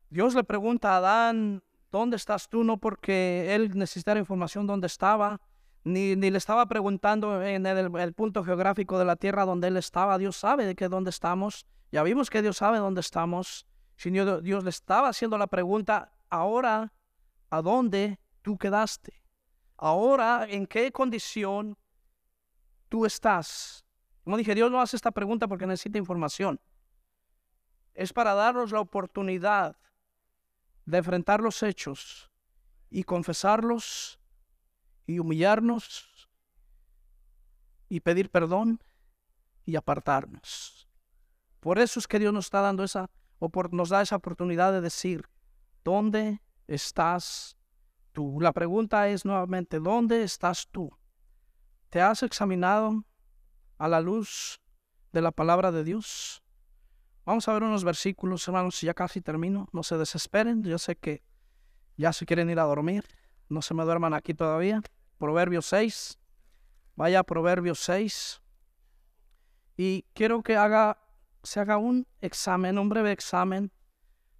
Dios 0.09 0.35
le 0.35 0.43
pregunta 0.43 0.93
a 0.93 0.97
Adán, 0.97 1.63
¿dónde 1.91 2.17
estás 2.17 2.47
tú? 2.47 2.63
No 2.63 2.77
porque 2.77 3.55
él 3.55 3.77
necesitara 3.77 4.19
información 4.19 4.67
dónde 4.67 4.87
estaba, 4.87 5.41
ni, 5.83 6.15
ni 6.15 6.29
le 6.29 6.37
estaba 6.37 6.65
preguntando 6.67 7.41
en 7.43 7.65
el, 7.65 8.13
punto 8.13 8.43
geográfico 8.43 8.97
de 8.97 9.05
la 9.05 9.15
tierra 9.15 9.45
donde 9.45 9.67
él 9.67 9.77
estaba. 9.77 10.17
Dios 10.17 10.37
sabe 10.37 10.65
de 10.65 10.75
qué 10.75 10.87
dónde 10.87 11.09
estamos. 11.09 11.65
Ya 11.91 12.03
vimos 12.03 12.29
que 12.29 12.41
Dios 12.41 12.57
sabe 12.57 12.77
dónde 12.77 13.01
estamos. 13.01 13.67
Señor, 13.95 14.41
Dios 14.41 14.63
le 14.63 14.69
estaba 14.69 15.09
haciendo 15.09 15.37
la 15.37 15.47
pregunta, 15.47 16.13
ahora, 16.29 16.93
¿a 17.49 17.61
dónde 17.61 18.19
tú 18.43 18.57
quedaste? 18.57 19.23
Ahora, 19.77 20.45
¿en 20.47 20.67
qué 20.67 20.91
condición 20.91 21.75
tú 22.89 23.05
estás? 23.07 23.83
Como 24.23 24.37
dije, 24.37 24.53
Dios 24.53 24.69
no 24.69 24.79
hace 24.79 24.95
esta 24.95 25.11
pregunta 25.11 25.47
porque 25.47 25.65
necesita 25.65 25.97
información. 25.97 26.59
Es 27.95 28.13
para 28.13 28.35
darnos 28.35 28.71
la 28.71 28.79
oportunidad 28.79 29.75
de 30.85 30.97
enfrentar 30.97 31.41
los 31.41 31.63
hechos 31.63 32.29
y 32.89 33.03
confesarlos 33.03 34.19
y 35.07 35.19
humillarnos 35.19 36.29
y 37.89 37.99
pedir 37.99 38.29
perdón 38.29 38.81
y 39.65 39.75
apartarnos. 39.75 40.87
Por 41.59 41.79
eso 41.79 41.99
es 41.99 42.07
que 42.07 42.19
Dios 42.19 42.33
nos 42.33 42.45
está 42.45 42.61
dando 42.61 42.83
esa 42.83 43.09
nos 43.71 43.89
da 43.89 44.01
esa 44.01 44.15
oportunidad 44.15 44.71
de 44.71 44.79
decir, 44.79 45.27
¿dónde 45.83 46.41
estás 46.67 47.57
La 48.15 48.51
pregunta 48.51 49.07
es 49.09 49.25
nuevamente, 49.25 49.79
¿dónde 49.79 50.23
estás 50.23 50.67
tú? 50.71 50.91
¿Te 51.89 52.01
has 52.01 52.21
examinado 52.23 53.05
a 53.77 53.87
la 53.87 54.01
luz 54.01 54.61
de 55.11 55.21
la 55.21 55.31
palabra 55.31 55.71
de 55.71 55.83
Dios? 55.83 56.43
Vamos 57.25 57.47
a 57.47 57.53
ver 57.53 57.63
unos 57.63 57.83
versículos, 57.83 58.47
hermanos, 58.47 58.81
ya 58.81 58.93
casi 58.93 59.21
termino. 59.21 59.67
No 59.71 59.81
se 59.81 59.97
desesperen, 59.97 60.63
yo 60.63 60.77
sé 60.77 60.95
que 60.95 61.23
ya 61.97 62.13
se 62.13 62.25
quieren 62.25 62.49
ir 62.49 62.59
a 62.59 62.63
dormir. 62.63 63.05
No 63.49 63.61
se 63.61 63.73
me 63.73 63.83
duerman 63.83 64.13
aquí 64.13 64.33
todavía. 64.33 64.81
Proverbios 65.17 65.65
6. 65.67 66.19
Vaya 66.95 67.19
a 67.19 67.23
Proverbios 67.23 67.79
6. 67.79 68.41
Y 69.77 70.05
quiero 70.13 70.43
que 70.43 70.55
haga, 70.55 70.99
se 71.41 71.59
haga 71.59 71.77
un 71.77 72.07
examen, 72.21 72.77
un 72.77 72.89
breve 72.89 73.11
examen 73.11 73.71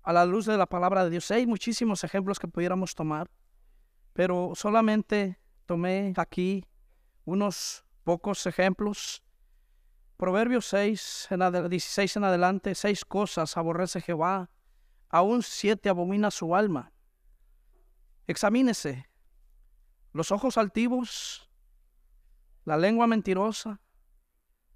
a 0.03 0.13
la 0.13 0.25
luz 0.25 0.45
de 0.45 0.57
la 0.57 0.65
palabra 0.65 1.05
de 1.05 1.09
Dios. 1.09 1.31
Hay 1.31 1.47
muchísimos 1.47 2.03
ejemplos 2.03 2.37
que 2.37 2.47
pudiéramos 2.47 2.93
tomar, 2.93 3.31
pero 4.13 4.53
solamente 4.55 5.39
tomé 5.65 6.13
aquí 6.17 6.65
unos 7.25 7.83
pocos 8.03 8.45
ejemplos 8.45 9.23
Proverbios 10.23 10.67
6, 10.67 11.27
en 11.31 11.69
16 11.69 12.15
en 12.15 12.23
adelante, 12.23 12.75
seis 12.75 13.03
cosas 13.03 13.57
aborrece 13.57 13.99
Jehová, 13.99 14.49
aún 15.09 15.43
siete 15.43 15.89
abomina 15.89 16.31
su 16.31 16.55
alma. 16.55 16.93
Examínese 18.25 19.09
los 20.13 20.31
ojos 20.31 20.57
altivos, 20.57 21.49
la 22.63 22.77
lengua 22.77 23.05
mentirosa, 23.05 23.81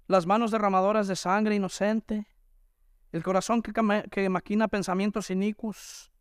las 0.06 0.26
manos 0.26 0.50
derramadoras 0.50 1.08
de 1.08 1.16
sangre 1.16 1.54
inocente, 1.54 2.26
el 3.12 3.22
corazón 3.22 3.62
que, 3.62 3.72
que 4.10 4.28
maquina 4.28 4.68
pensamientos 4.68 5.30
inicuos, 5.30 6.12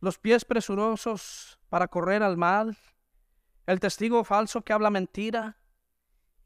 los 0.00 0.18
pies 0.18 0.44
presurosos 0.44 1.58
para 1.68 1.88
correr 1.88 2.22
al 2.22 2.36
mal, 2.36 2.76
el 3.66 3.80
testigo 3.80 4.22
falso 4.24 4.62
que 4.62 4.72
habla 4.72 4.90
mentira 4.90 5.58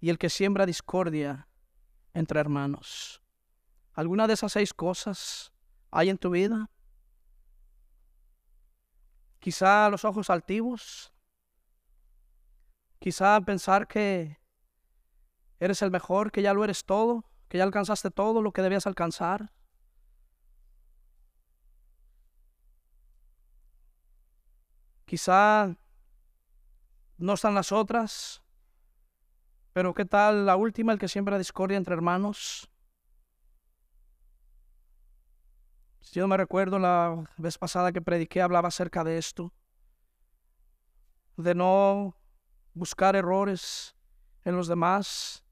y 0.01 0.11
el 0.11 0.19
que 0.19 0.31
siembra 0.31 0.67
discordia 0.67 1.49
entre 2.15 2.41
hermanos. 2.41 3.23
¿Alguna 3.93 4.27
de 4.27 4.35
esas 4.35 4.53
seis 4.53 4.73
cosas 4.73 5.53
hay 5.91 6.09
en 6.09 6.19
tu 6.19 6.31
vida? 6.31 6.71
Quizá 9.41 9.89
los 9.91 10.05
ojos 10.05 10.31
altivos. 10.31 11.13
Quizá 12.99 13.41
pensar 13.41 13.89
que 13.89 14.39
eres 15.59 15.83
el 15.83 15.91
mejor, 15.91 16.31
que 16.31 16.43
ya 16.43 16.55
lo 16.55 16.63
eres 16.65 16.85
todo, 16.85 17.25
que 17.49 17.59
ya 17.59 17.65
alcanzaste 17.65 18.11
todo 18.11 18.43
lo 18.43 18.53
que 18.53 18.63
debías 18.63 18.87
alcanzar. 18.87 19.53
Quizá 25.11 25.77
no 27.19 27.33
están 27.33 27.57
las 27.57 27.73
otras, 27.73 28.45
pero 29.73 29.93
¿qué 29.93 30.05
tal 30.05 30.47
la 30.47 30.55
última, 30.55 30.93
el 30.93 31.01
que 31.01 31.09
siembra 31.09 31.37
discordia 31.37 31.77
entre 31.77 31.95
hermanos? 31.95 32.71
Si 35.99 36.21
yo 36.21 36.29
me 36.29 36.37
recuerdo 36.37 36.79
la 36.79 37.25
vez 37.39 37.59
pasada 37.59 37.91
que 37.91 38.01
prediqué, 38.01 38.41
hablaba 38.41 38.69
acerca 38.69 39.03
de 39.03 39.19
esto, 39.19 39.53
de 41.37 41.57
no 41.57 42.15
buscar 42.73 43.17
errores 43.17 43.97
en 44.45 44.55
los 44.55 44.69
demás 44.69 45.45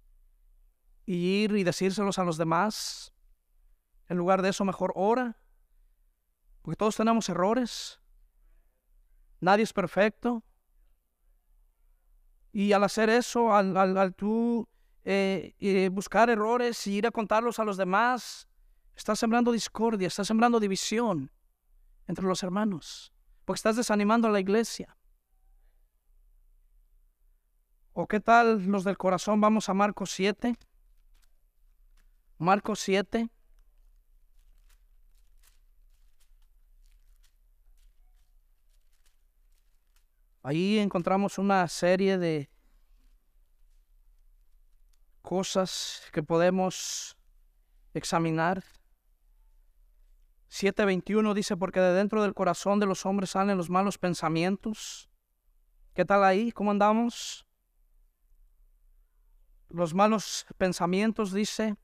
y 1.04 1.42
ir 1.42 1.56
y 1.56 1.64
decírselos 1.64 2.20
a 2.20 2.24
los 2.24 2.36
demás. 2.36 3.12
En 4.08 4.18
lugar 4.18 4.40
de 4.40 4.50
eso, 4.50 4.64
mejor 4.64 4.92
ora, 4.94 5.36
porque 6.62 6.76
todos 6.76 6.94
tenemos 6.94 7.28
errores. 7.28 8.00
Nadie 9.40 9.64
es 9.64 9.72
perfecto. 9.72 10.42
Y 12.52 12.72
al 12.72 12.82
hacer 12.84 13.08
eso, 13.10 13.54
al, 13.54 14.14
tú 14.14 14.68
eh, 15.04 15.90
buscar 15.92 16.30
errores 16.30 16.86
y 16.86 16.94
ir 16.94 17.06
a 17.06 17.10
contarlos 17.10 17.58
a 17.58 17.64
los 17.64 17.76
demás, 17.76 18.48
estás 18.96 19.18
sembrando 19.18 19.52
discordia, 19.52 20.08
estás 20.08 20.26
sembrando 20.26 20.58
división 20.58 21.30
entre 22.06 22.24
los 22.24 22.42
hermanos, 22.42 23.12
porque 23.44 23.58
estás 23.58 23.76
desanimando 23.76 24.28
a 24.28 24.30
la 24.30 24.40
iglesia. 24.40 24.96
¿O 27.92 28.06
qué 28.06 28.20
tal 28.20 28.64
los 28.66 28.84
del 28.84 28.96
corazón? 28.96 29.40
Vamos 29.40 29.68
a 29.68 29.74
Marcos 29.74 30.10
7. 30.12 30.56
Marcos 32.38 32.78
7. 32.80 33.28
Ahí 40.42 40.78
encontramos 40.78 41.38
una 41.38 41.66
serie 41.68 42.18
de 42.18 42.50
cosas 45.22 46.02
que 46.12 46.22
podemos 46.22 47.16
examinar. 47.92 48.62
7.21 50.50 51.34
dice, 51.34 51.56
porque 51.56 51.80
de 51.80 51.92
dentro 51.92 52.22
del 52.22 52.34
corazón 52.34 52.80
de 52.80 52.86
los 52.86 53.04
hombres 53.04 53.30
salen 53.30 53.58
los 53.58 53.68
malos 53.68 53.98
pensamientos. 53.98 55.10
¿Qué 55.92 56.04
tal 56.04 56.24
ahí? 56.24 56.52
¿Cómo 56.52 56.70
andamos? 56.70 57.44
Los 59.68 59.92
malos 59.92 60.46
pensamientos, 60.56 61.32
dice, 61.32 61.76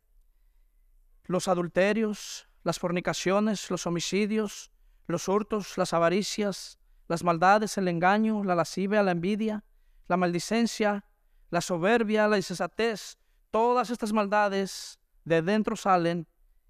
los 1.24 1.48
adulterios, 1.48 2.48
las 2.62 2.78
fornicaciones, 2.78 3.70
los 3.70 3.86
homicidios, 3.86 4.70
los 5.06 5.28
hurtos, 5.28 5.76
las 5.76 5.92
avaricias, 5.92 6.78
las 7.08 7.22
maldades, 7.22 7.76
el 7.78 7.88
engaño, 7.88 8.44
la 8.44 8.54
lascivia, 8.54 9.02
la 9.02 9.12
envidia, 9.12 9.64
la 10.08 10.16
maldicencia, 10.16 11.04
la 11.50 11.60
soberbia, 11.60 12.28
la 12.28 12.36
insensatez, 12.36 13.18
todas 13.50 13.90
estas 13.90 14.12
maldades 14.12 14.98
de 15.24 15.42
dentro 15.42 15.76
salen 15.76 16.26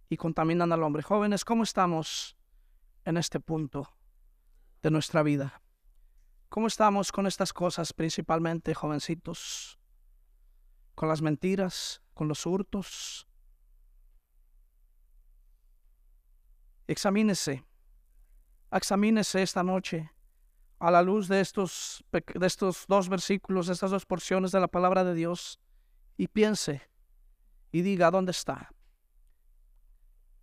y 0.09 0.17
contaminan 0.17 0.73
al 0.73 0.83
hombre. 0.83 1.03
Jóvenes, 1.03 1.45
¿cómo 1.45 1.63
estamos 1.63 2.37
en 3.05 3.17
este 3.17 3.41
punto 3.41 3.97
de 4.83 4.91
nuestra 4.91 5.23
vida? 5.23 5.63
¿Cómo 6.49 6.67
estamos 6.67 7.11
con 7.11 7.27
estas 7.27 7.53
cosas 7.53 7.93
principalmente, 7.93 8.75
jovencitos? 8.75 9.79
Con 10.95 11.09
las 11.09 11.23
mentiras, 11.23 12.03
con 12.13 12.29
los 12.29 12.47
hurtos. 12.47 13.27
Examínese, 16.87 17.65
examínese 18.71 19.43
esta 19.43 19.63
noche 19.63 20.14
a 20.87 20.91
la 20.91 21.01
luz 21.01 21.29
de 21.29 21.41
estos, 21.41 22.05
de 22.13 22.47
estos 22.47 22.85
dos 22.87 23.09
versículos, 23.09 23.69
de 23.69 23.73
estas 23.73 23.91
dos 23.91 24.05
porciones 24.05 24.53
de 24.53 24.61
la 24.61 24.69
palabra 24.69 25.03
de 25.03 25.15
Dios, 25.15 25.59
y 26.19 26.29
piense 26.29 26.83
y 27.73 27.81
diga, 27.81 28.11
¿dónde 28.11 28.33
está? 28.33 28.71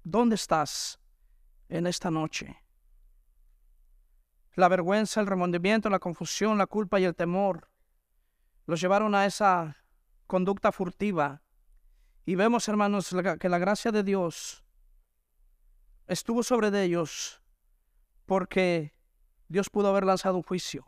¿Dónde 0.04 0.34
estás 0.34 1.00
en 1.70 1.86
esta 1.86 2.10
noche? 2.10 2.58
La 4.56 4.68
vergüenza, 4.68 5.22
el 5.22 5.28
remordimiento, 5.28 5.92
la 5.92 6.00
confusión, 6.00 6.58
la 6.58 6.66
culpa 6.66 7.00
y 7.00 7.04
el 7.04 7.16
temor 7.16 7.70
los 8.66 8.82
llevaron 8.82 9.14
a 9.14 9.28
esa 9.28 9.78
conducta 10.26 10.72
furtiva 10.72 11.44
Y 12.26 12.34
vemos, 12.34 12.68
hermanos, 12.68 13.16
que 13.40 13.50
la 13.50 13.60
gracia 13.60 13.92
de 13.92 14.02
Dios 14.02 14.64
estuvo 16.08 16.42
sobre 16.42 16.84
ellos 16.84 17.44
porque 18.26 18.94
Dios 19.52 19.70
pudo 19.70 19.90
haber 19.90 20.06
lanzado 20.06 20.38
un 20.38 20.44
juicio. 20.44 20.86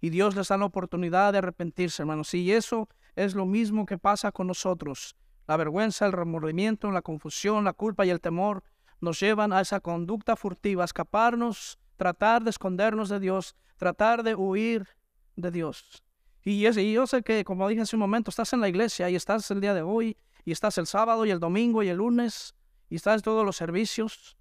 Y 0.00 0.10
Dios 0.10 0.36
les 0.36 0.48
da 0.48 0.56
la 0.56 0.66
oportunidad 0.66 1.32
de 1.32 1.38
arrepentirse, 1.38 2.02
hermanos. 2.02 2.32
Y 2.34 2.52
eso 2.52 2.88
es 3.16 3.34
lo 3.34 3.46
mismo 3.46 3.84
que 3.84 3.98
pasa 3.98 4.30
con 4.30 4.46
nosotros. 4.46 5.16
La 5.46 5.56
vergüenza, 5.56 6.06
el 6.06 6.12
remordimiento, 6.12 6.90
la 6.90 7.02
confusión, 7.02 7.64
la 7.64 7.72
culpa 7.72 8.06
y 8.06 8.10
el 8.10 8.20
temor 8.20 8.62
nos 9.00 9.20
llevan 9.20 9.52
a 9.52 9.60
esa 9.60 9.80
conducta 9.80 10.36
furtiva, 10.36 10.84
escaparnos, 10.84 11.78
tratar 11.96 12.44
de 12.44 12.50
escondernos 12.50 13.08
de 13.08 13.20
Dios, 13.20 13.56
tratar 13.76 14.22
de 14.22 14.34
huir 14.34 14.86
de 15.34 15.50
Dios. 15.50 16.02
Y, 16.44 16.60
yo 16.60 17.06
sé 17.06 17.22
que, 17.22 17.44
como 17.44 17.68
dije 17.68 17.82
hace 17.82 17.96
un 17.96 18.00
momento, 18.00 18.30
estás 18.30 18.52
en 18.52 18.60
la 18.60 18.68
iglesia 18.68 19.10
y 19.10 19.16
estás 19.16 19.50
el 19.50 19.60
día 19.60 19.74
de 19.74 19.82
hoy, 19.82 20.16
y 20.44 20.52
estás 20.52 20.78
el 20.78 20.86
sábado 20.86 21.26
y 21.26 21.30
el 21.30 21.40
domingo 21.40 21.82
y 21.82 21.88
el 21.88 21.96
lunes, 21.96 22.54
y 22.88 22.94
estás 22.94 23.16
en 23.16 23.22
todos 23.22 23.44
los 23.44 23.56
servicios. 23.56 24.38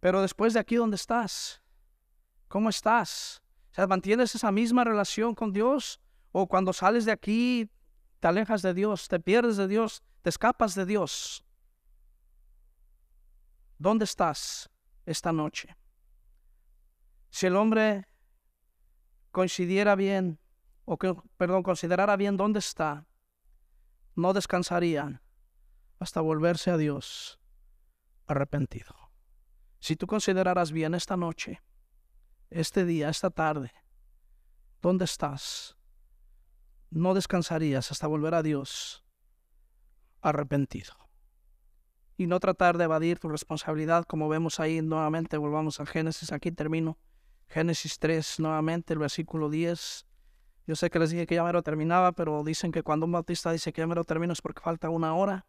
Pero 0.00 0.22
después 0.22 0.54
de 0.54 0.60
aquí, 0.60 0.76
¿dónde 0.76 0.96
estás? 0.96 1.59
¿Cómo 2.50 2.68
estás? 2.68 3.40
¿mantienes 3.88 4.34
esa 4.34 4.50
misma 4.50 4.82
relación 4.82 5.36
con 5.36 5.52
Dios? 5.52 6.00
¿O 6.32 6.48
cuando 6.48 6.72
sales 6.72 7.04
de 7.04 7.12
aquí, 7.12 7.70
te 8.18 8.26
alejas 8.26 8.60
de 8.60 8.74
Dios, 8.74 9.06
te 9.06 9.20
pierdes 9.20 9.56
de 9.56 9.68
Dios, 9.68 10.02
te 10.20 10.30
escapas 10.30 10.74
de 10.74 10.84
Dios? 10.84 11.44
¿Dónde 13.78 14.04
estás 14.04 14.68
esta 15.06 15.32
noche? 15.32 15.76
Si 17.30 17.46
el 17.46 17.54
hombre 17.54 18.08
coincidiera 19.30 19.94
bien, 19.94 20.40
o 20.84 20.98
que, 20.98 21.14
perdón, 21.36 21.62
considerara 21.62 22.16
bien 22.16 22.36
dónde 22.36 22.58
está, 22.58 23.06
no 24.16 24.32
descansaría 24.32 25.22
hasta 26.00 26.20
volverse 26.20 26.72
a 26.72 26.76
Dios 26.76 27.38
arrepentido. 28.26 28.92
Si 29.78 29.94
tú 29.94 30.08
consideraras 30.08 30.72
bien 30.72 30.94
esta 30.94 31.16
noche, 31.16 31.62
este 32.50 32.84
día, 32.84 33.08
esta 33.08 33.30
tarde, 33.30 33.72
¿dónde 34.82 35.04
estás? 35.04 35.76
No 36.90 37.14
descansarías 37.14 37.90
hasta 37.90 38.06
volver 38.06 38.34
a 38.34 38.42
Dios 38.42 39.04
arrepentido. 40.20 40.92
Y 42.16 42.26
no 42.26 42.38
tratar 42.40 42.76
de 42.76 42.84
evadir 42.84 43.18
tu 43.18 43.28
responsabilidad, 43.28 44.04
como 44.04 44.28
vemos 44.28 44.60
ahí 44.60 44.82
nuevamente, 44.82 45.38
volvamos 45.38 45.80
a 45.80 45.86
Génesis, 45.86 46.32
aquí 46.32 46.52
termino. 46.52 46.98
Génesis 47.46 47.98
3, 47.98 48.40
nuevamente, 48.40 48.92
el 48.92 48.98
versículo 48.98 49.48
10. 49.48 50.06
Yo 50.66 50.76
sé 50.76 50.90
que 50.90 50.98
les 50.98 51.10
dije 51.10 51.26
que 51.26 51.36
ya 51.36 51.44
me 51.44 51.52
lo 51.52 51.62
terminaba, 51.62 52.12
pero 52.12 52.44
dicen 52.44 52.72
que 52.72 52.82
cuando 52.82 53.06
un 53.06 53.12
bautista 53.12 53.50
dice 53.52 53.72
que 53.72 53.80
ya 53.80 53.86
me 53.86 53.94
lo 53.94 54.04
termino 54.04 54.32
es 54.32 54.42
porque 54.42 54.60
falta 54.60 54.90
una 54.90 55.14
hora. 55.14 55.46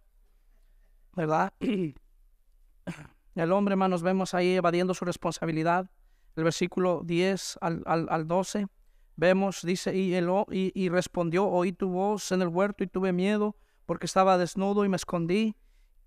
¿Verdad? 1.14 1.54
El 3.36 3.52
hombre, 3.52 3.74
hermanos, 3.74 4.02
vemos 4.02 4.34
ahí 4.34 4.56
evadiendo 4.56 4.94
su 4.94 5.06
responsabilidad. 5.06 5.90
El 6.36 6.44
versículo 6.44 7.02
10 7.04 7.60
al, 7.62 7.84
al, 7.86 8.28
12. 8.28 8.68
Vemos, 9.16 9.62
dice, 9.64 9.96
y, 9.96 10.14
él, 10.14 10.30
y, 10.52 10.72
y 10.74 10.90
respondió, 10.90 11.48
oí 11.48 11.74
tu 11.74 11.90
voz 11.90 12.32
en 12.32 12.42
el 12.42 12.48
huerto 12.48 12.84
y 12.84 12.88
tuve 12.88 13.12
miedo 13.12 13.56
porque 13.86 14.06
estaba 14.06 14.38
desnudo 14.38 14.86
y 14.86 14.90
me 14.90 14.96
escondí. 14.96 15.56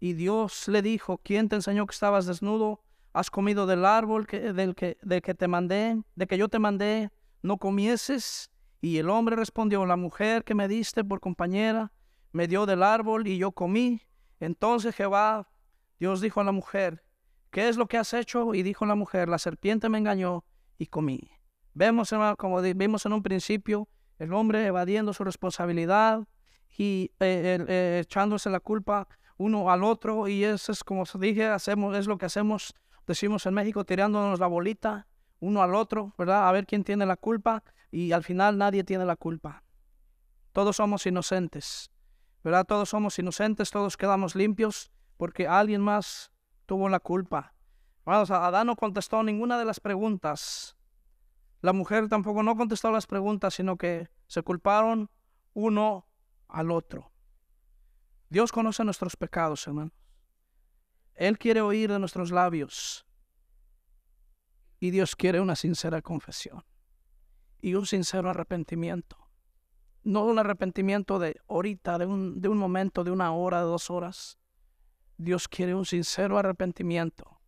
Y 0.01 0.15
Dios 0.15 0.69
le 0.69 0.83
dijo, 0.83 1.19
¿quién 1.19 1.49
te 1.49 1.57
enseñó 1.57 1.87
que 1.87 1.93
estabas 1.93 2.27
desnudo? 2.27 2.81
has 3.15 3.31
comido 3.31 3.67
del 3.67 3.85
árbol 3.87 4.27
que, 4.27 4.53
del, 4.53 4.75
que, 4.75 4.99
que 5.23 5.35
te 5.35 5.49
mandé, 5.49 6.03
de 6.17 6.27
que 6.27 6.37
yo 6.37 6.49
te 6.49 6.59
mandé, 6.59 7.11
no 7.43 7.59
comieses. 7.59 8.51
Y 8.81 8.99
el 8.99 9.09
hombre 9.09 9.37
respondió, 9.37 9.87
la 9.87 9.97
mujer 9.97 10.45
que 10.45 10.55
me 10.55 10.69
diste 10.69 11.05
por 11.05 11.21
compañera 11.21 11.93
me 12.33 12.49
dio 12.49 12.67
del 12.67 12.83
árbol 12.83 13.27
y 13.29 13.39
yo 13.39 13.53
comí. 13.53 14.03
Entonces 14.41 14.95
Jehová, 14.97 15.49
Dios 16.01 16.21
dijo 16.21 16.41
a 16.41 16.45
la 16.45 16.53
mujer, 16.53 17.05
¿qué 17.55 17.69
es 17.69 17.77
lo 17.77 17.87
que 17.87 17.97
has 17.99 18.13
hecho? 18.13 18.53
Y 18.53 18.65
dijo 18.65 18.85
la 18.85 18.97
mujer, 18.97 19.29
la 19.29 19.39
serpiente 19.39 19.89
me 19.89 19.99
engañó 19.99 20.45
y 20.77 20.87
comí. 20.87 21.31
Vemos, 21.73 22.13
como 22.37 22.61
vimos 22.61 23.07
en 23.07 23.13
un 23.13 23.23
principio, 23.23 23.89
el 24.19 24.33
hombre 24.33 24.67
evadiendo 24.67 25.13
su 25.13 25.23
responsabilidad 25.23 26.27
y 26.77 27.13
eh, 27.21 27.65
eh, 27.69 28.01
echándose 28.03 28.51
la 28.51 28.59
culpa 28.59 29.07
uno 29.37 29.71
al 29.71 29.85
otro. 29.85 30.27
Y 30.27 30.43
eso 30.43 30.73
es 30.73 30.83
como 30.83 31.05
dije, 31.21 31.47
hacemos, 31.47 31.97
es 31.97 32.09
lo 32.09 32.19
que 32.19 32.27
hacemos 32.27 32.75
decimos 33.07 33.47
en 33.47 33.55
México, 33.55 33.85
tirándonos 33.85 34.41
la 34.41 34.49
bolita 34.49 35.07
uno 35.39 35.63
al 35.63 35.77
otro, 35.77 36.13
¿verdad? 36.19 36.49
A 36.49 36.53
ver 36.53 36.67
quién 36.67 36.83
tiene 36.83 37.07
la 37.07 37.17
culpa 37.17 37.63
y 37.93 38.11
al 38.11 38.25
final 38.25 38.59
nadie 38.59 38.83
tiene 38.83 39.05
la 39.05 39.15
culpa. 39.15 39.63
Todos 40.53 40.75
somos 40.77 41.07
inocentes, 41.07 41.93
¿verdad? 42.43 42.67
Todos 42.67 42.89
somos 42.89 43.17
inocentes, 43.21 43.71
todos 43.71 43.97
quedamos 43.97 44.35
limpios 44.35 44.91
porque 45.17 45.47
alguien 45.47 45.83
más 45.83 46.33
tuvo 46.67 46.89
la 46.89 47.01
culpa. 47.01 47.55
Adán 48.05 48.67
no 48.67 48.77
contestó 48.77 49.23
ninguna 49.23 49.59
de 49.59 49.65
las 49.65 49.81
preguntas. 49.81 50.77
La 51.61 51.73
mujer 51.73 52.09
tampoco 52.09 52.43
no 52.43 52.57
contestó 52.57 52.91
las 52.91 53.07
preguntas, 53.07 53.55
sino 53.55 53.77
que 53.77 54.09
se 54.27 54.43
culparon 54.43 55.11
uno 55.55 56.07
al 56.49 56.71
otro. 56.71 57.11
Dios 58.29 58.53
conoce 58.53 58.85
nuestros 58.85 59.17
pecados, 59.17 59.67
hermano. 59.67 59.93
Él 61.15 61.39
quiere 61.39 61.61
oír 61.61 61.91
de 61.91 61.99
nuestros 61.99 62.31
labios. 62.31 63.07
Y 64.81 64.91
Dios 64.91 65.17
quiere 65.17 65.41
una 65.41 65.57
sincera 65.57 66.03
confesión 66.03 66.65
y 67.63 67.75
un 67.75 67.87
sincero 67.87 68.29
arrepentimiento. 68.29 69.17
No 70.03 70.25
un 70.27 70.39
arrepentimiento 70.39 71.19
de 71.19 71.41
ahorita, 71.49 71.97
de 71.97 72.05
un, 72.05 72.41
de 72.43 72.49
un 72.51 72.59
momento, 72.59 73.05
de 73.05 73.11
una 73.11 73.33
hora, 73.33 73.61
de 73.61 73.67
dos 73.67 73.89
horas. 73.89 74.39
Dios 75.17 75.49
quiere 75.49 75.75
un 75.75 75.85
sincero 75.85 76.39
arrepentimiento. 76.39 77.41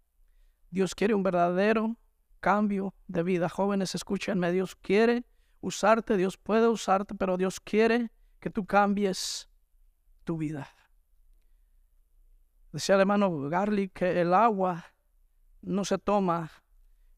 Dios 0.70 0.94
quiere 0.94 1.14
un 1.14 1.22
verdadero 1.22 1.96
cambio 2.40 2.94
de 3.08 3.22
vida. 3.22 3.48
Jóvenes, 3.48 3.94
escúchenme, 3.94 4.52
Dios 4.52 4.76
quiere 4.76 5.24
usarte, 5.60 6.16
Dios 6.16 6.36
puede 6.36 6.68
usarte, 6.68 7.14
pero 7.14 7.36
Dios 7.36 7.60
quiere 7.60 8.10
que 8.40 8.50
tú 8.50 8.64
cambies 8.66 9.48
tu 10.24 10.36
vida. 10.36 10.68
Decía 12.72 12.96
el 12.96 13.02
hermano 13.02 13.48
Garlic 13.48 13.92
que 13.92 14.20
el 14.20 14.34
agua 14.34 14.84
no 15.62 15.84
se 15.84 15.98
toma 15.98 16.50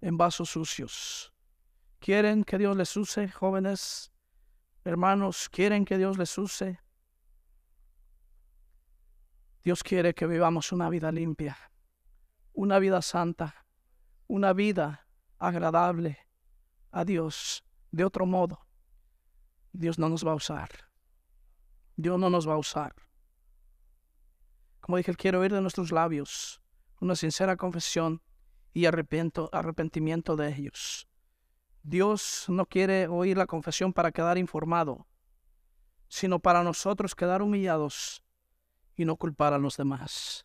en 0.01 0.17
vasos 0.17 0.51
sucios. 0.51 1.33
¿Quieren 1.99 2.45
que 2.45 2.59
Dios 2.59 2.77
les 2.77 2.97
use, 2.97 3.29
jóvenes? 3.29 4.13
Hermanos, 4.85 5.49
¿quieren 5.49 5.85
que 5.85 5.99
Dios 5.99 6.17
les 6.17 6.39
use? 6.39 6.81
Dios 9.69 9.83
quiere 9.83 10.14
que 10.14 10.27
vivamos 10.27 10.73
una 10.73 10.89
vida 10.89 11.12
limpia, 11.12 11.59
una 12.55 12.79
vida 12.79 13.03
santa, 13.03 13.66
una 14.27 14.55
vida 14.55 15.07
agradable 15.39 16.16
a 16.91 17.05
Dios. 17.05 17.62
De 17.91 18.03
otro 18.03 18.25
modo, 18.25 18.66
Dios 19.75 19.99
no 19.99 20.09
nos 20.09 20.27
va 20.27 20.33
a 20.33 20.37
usar. 20.37 20.71
Dios 21.97 22.19
no 22.19 22.31
nos 22.31 22.49
va 22.49 22.55
a 22.55 22.57
usar. 22.57 22.95
Como 24.81 24.97
dije, 24.97 25.14
quiero 25.14 25.41
oír 25.41 25.53
de 25.53 25.61
nuestros 25.61 25.93
labios 25.93 26.62
una 27.03 27.14
sincera 27.14 27.59
confesión 27.59 28.23
y 28.73 28.87
arrepentimiento 28.87 30.35
de 30.35 30.49
ellos. 30.49 31.07
Dios 31.83 32.47
no 32.49 32.64
quiere 32.64 33.07
oír 33.07 33.37
la 33.37 33.47
confesión 33.47 33.93
para 33.93 34.12
quedar 34.12 34.39
informado, 34.39 35.07
sino 36.09 36.39
para 36.39 36.64
nosotros 36.64 37.14
quedar 37.14 37.43
humillados 37.43 38.25
y 38.99 39.05
no 39.05 39.17
culpar 39.17 39.55
a 39.55 39.59
los 39.59 39.77
demás. 39.77 40.45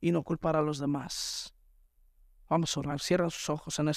Y 0.00 0.12
no 0.12 0.22
culpar 0.22 0.54
a 0.54 0.62
los 0.62 0.78
demás. 0.78 1.54
Vamos 2.48 2.76
a 2.76 2.80
orar. 2.80 3.00
Cierra 3.00 3.30
sus 3.30 3.48
ojos 3.48 3.78
en 3.78 3.88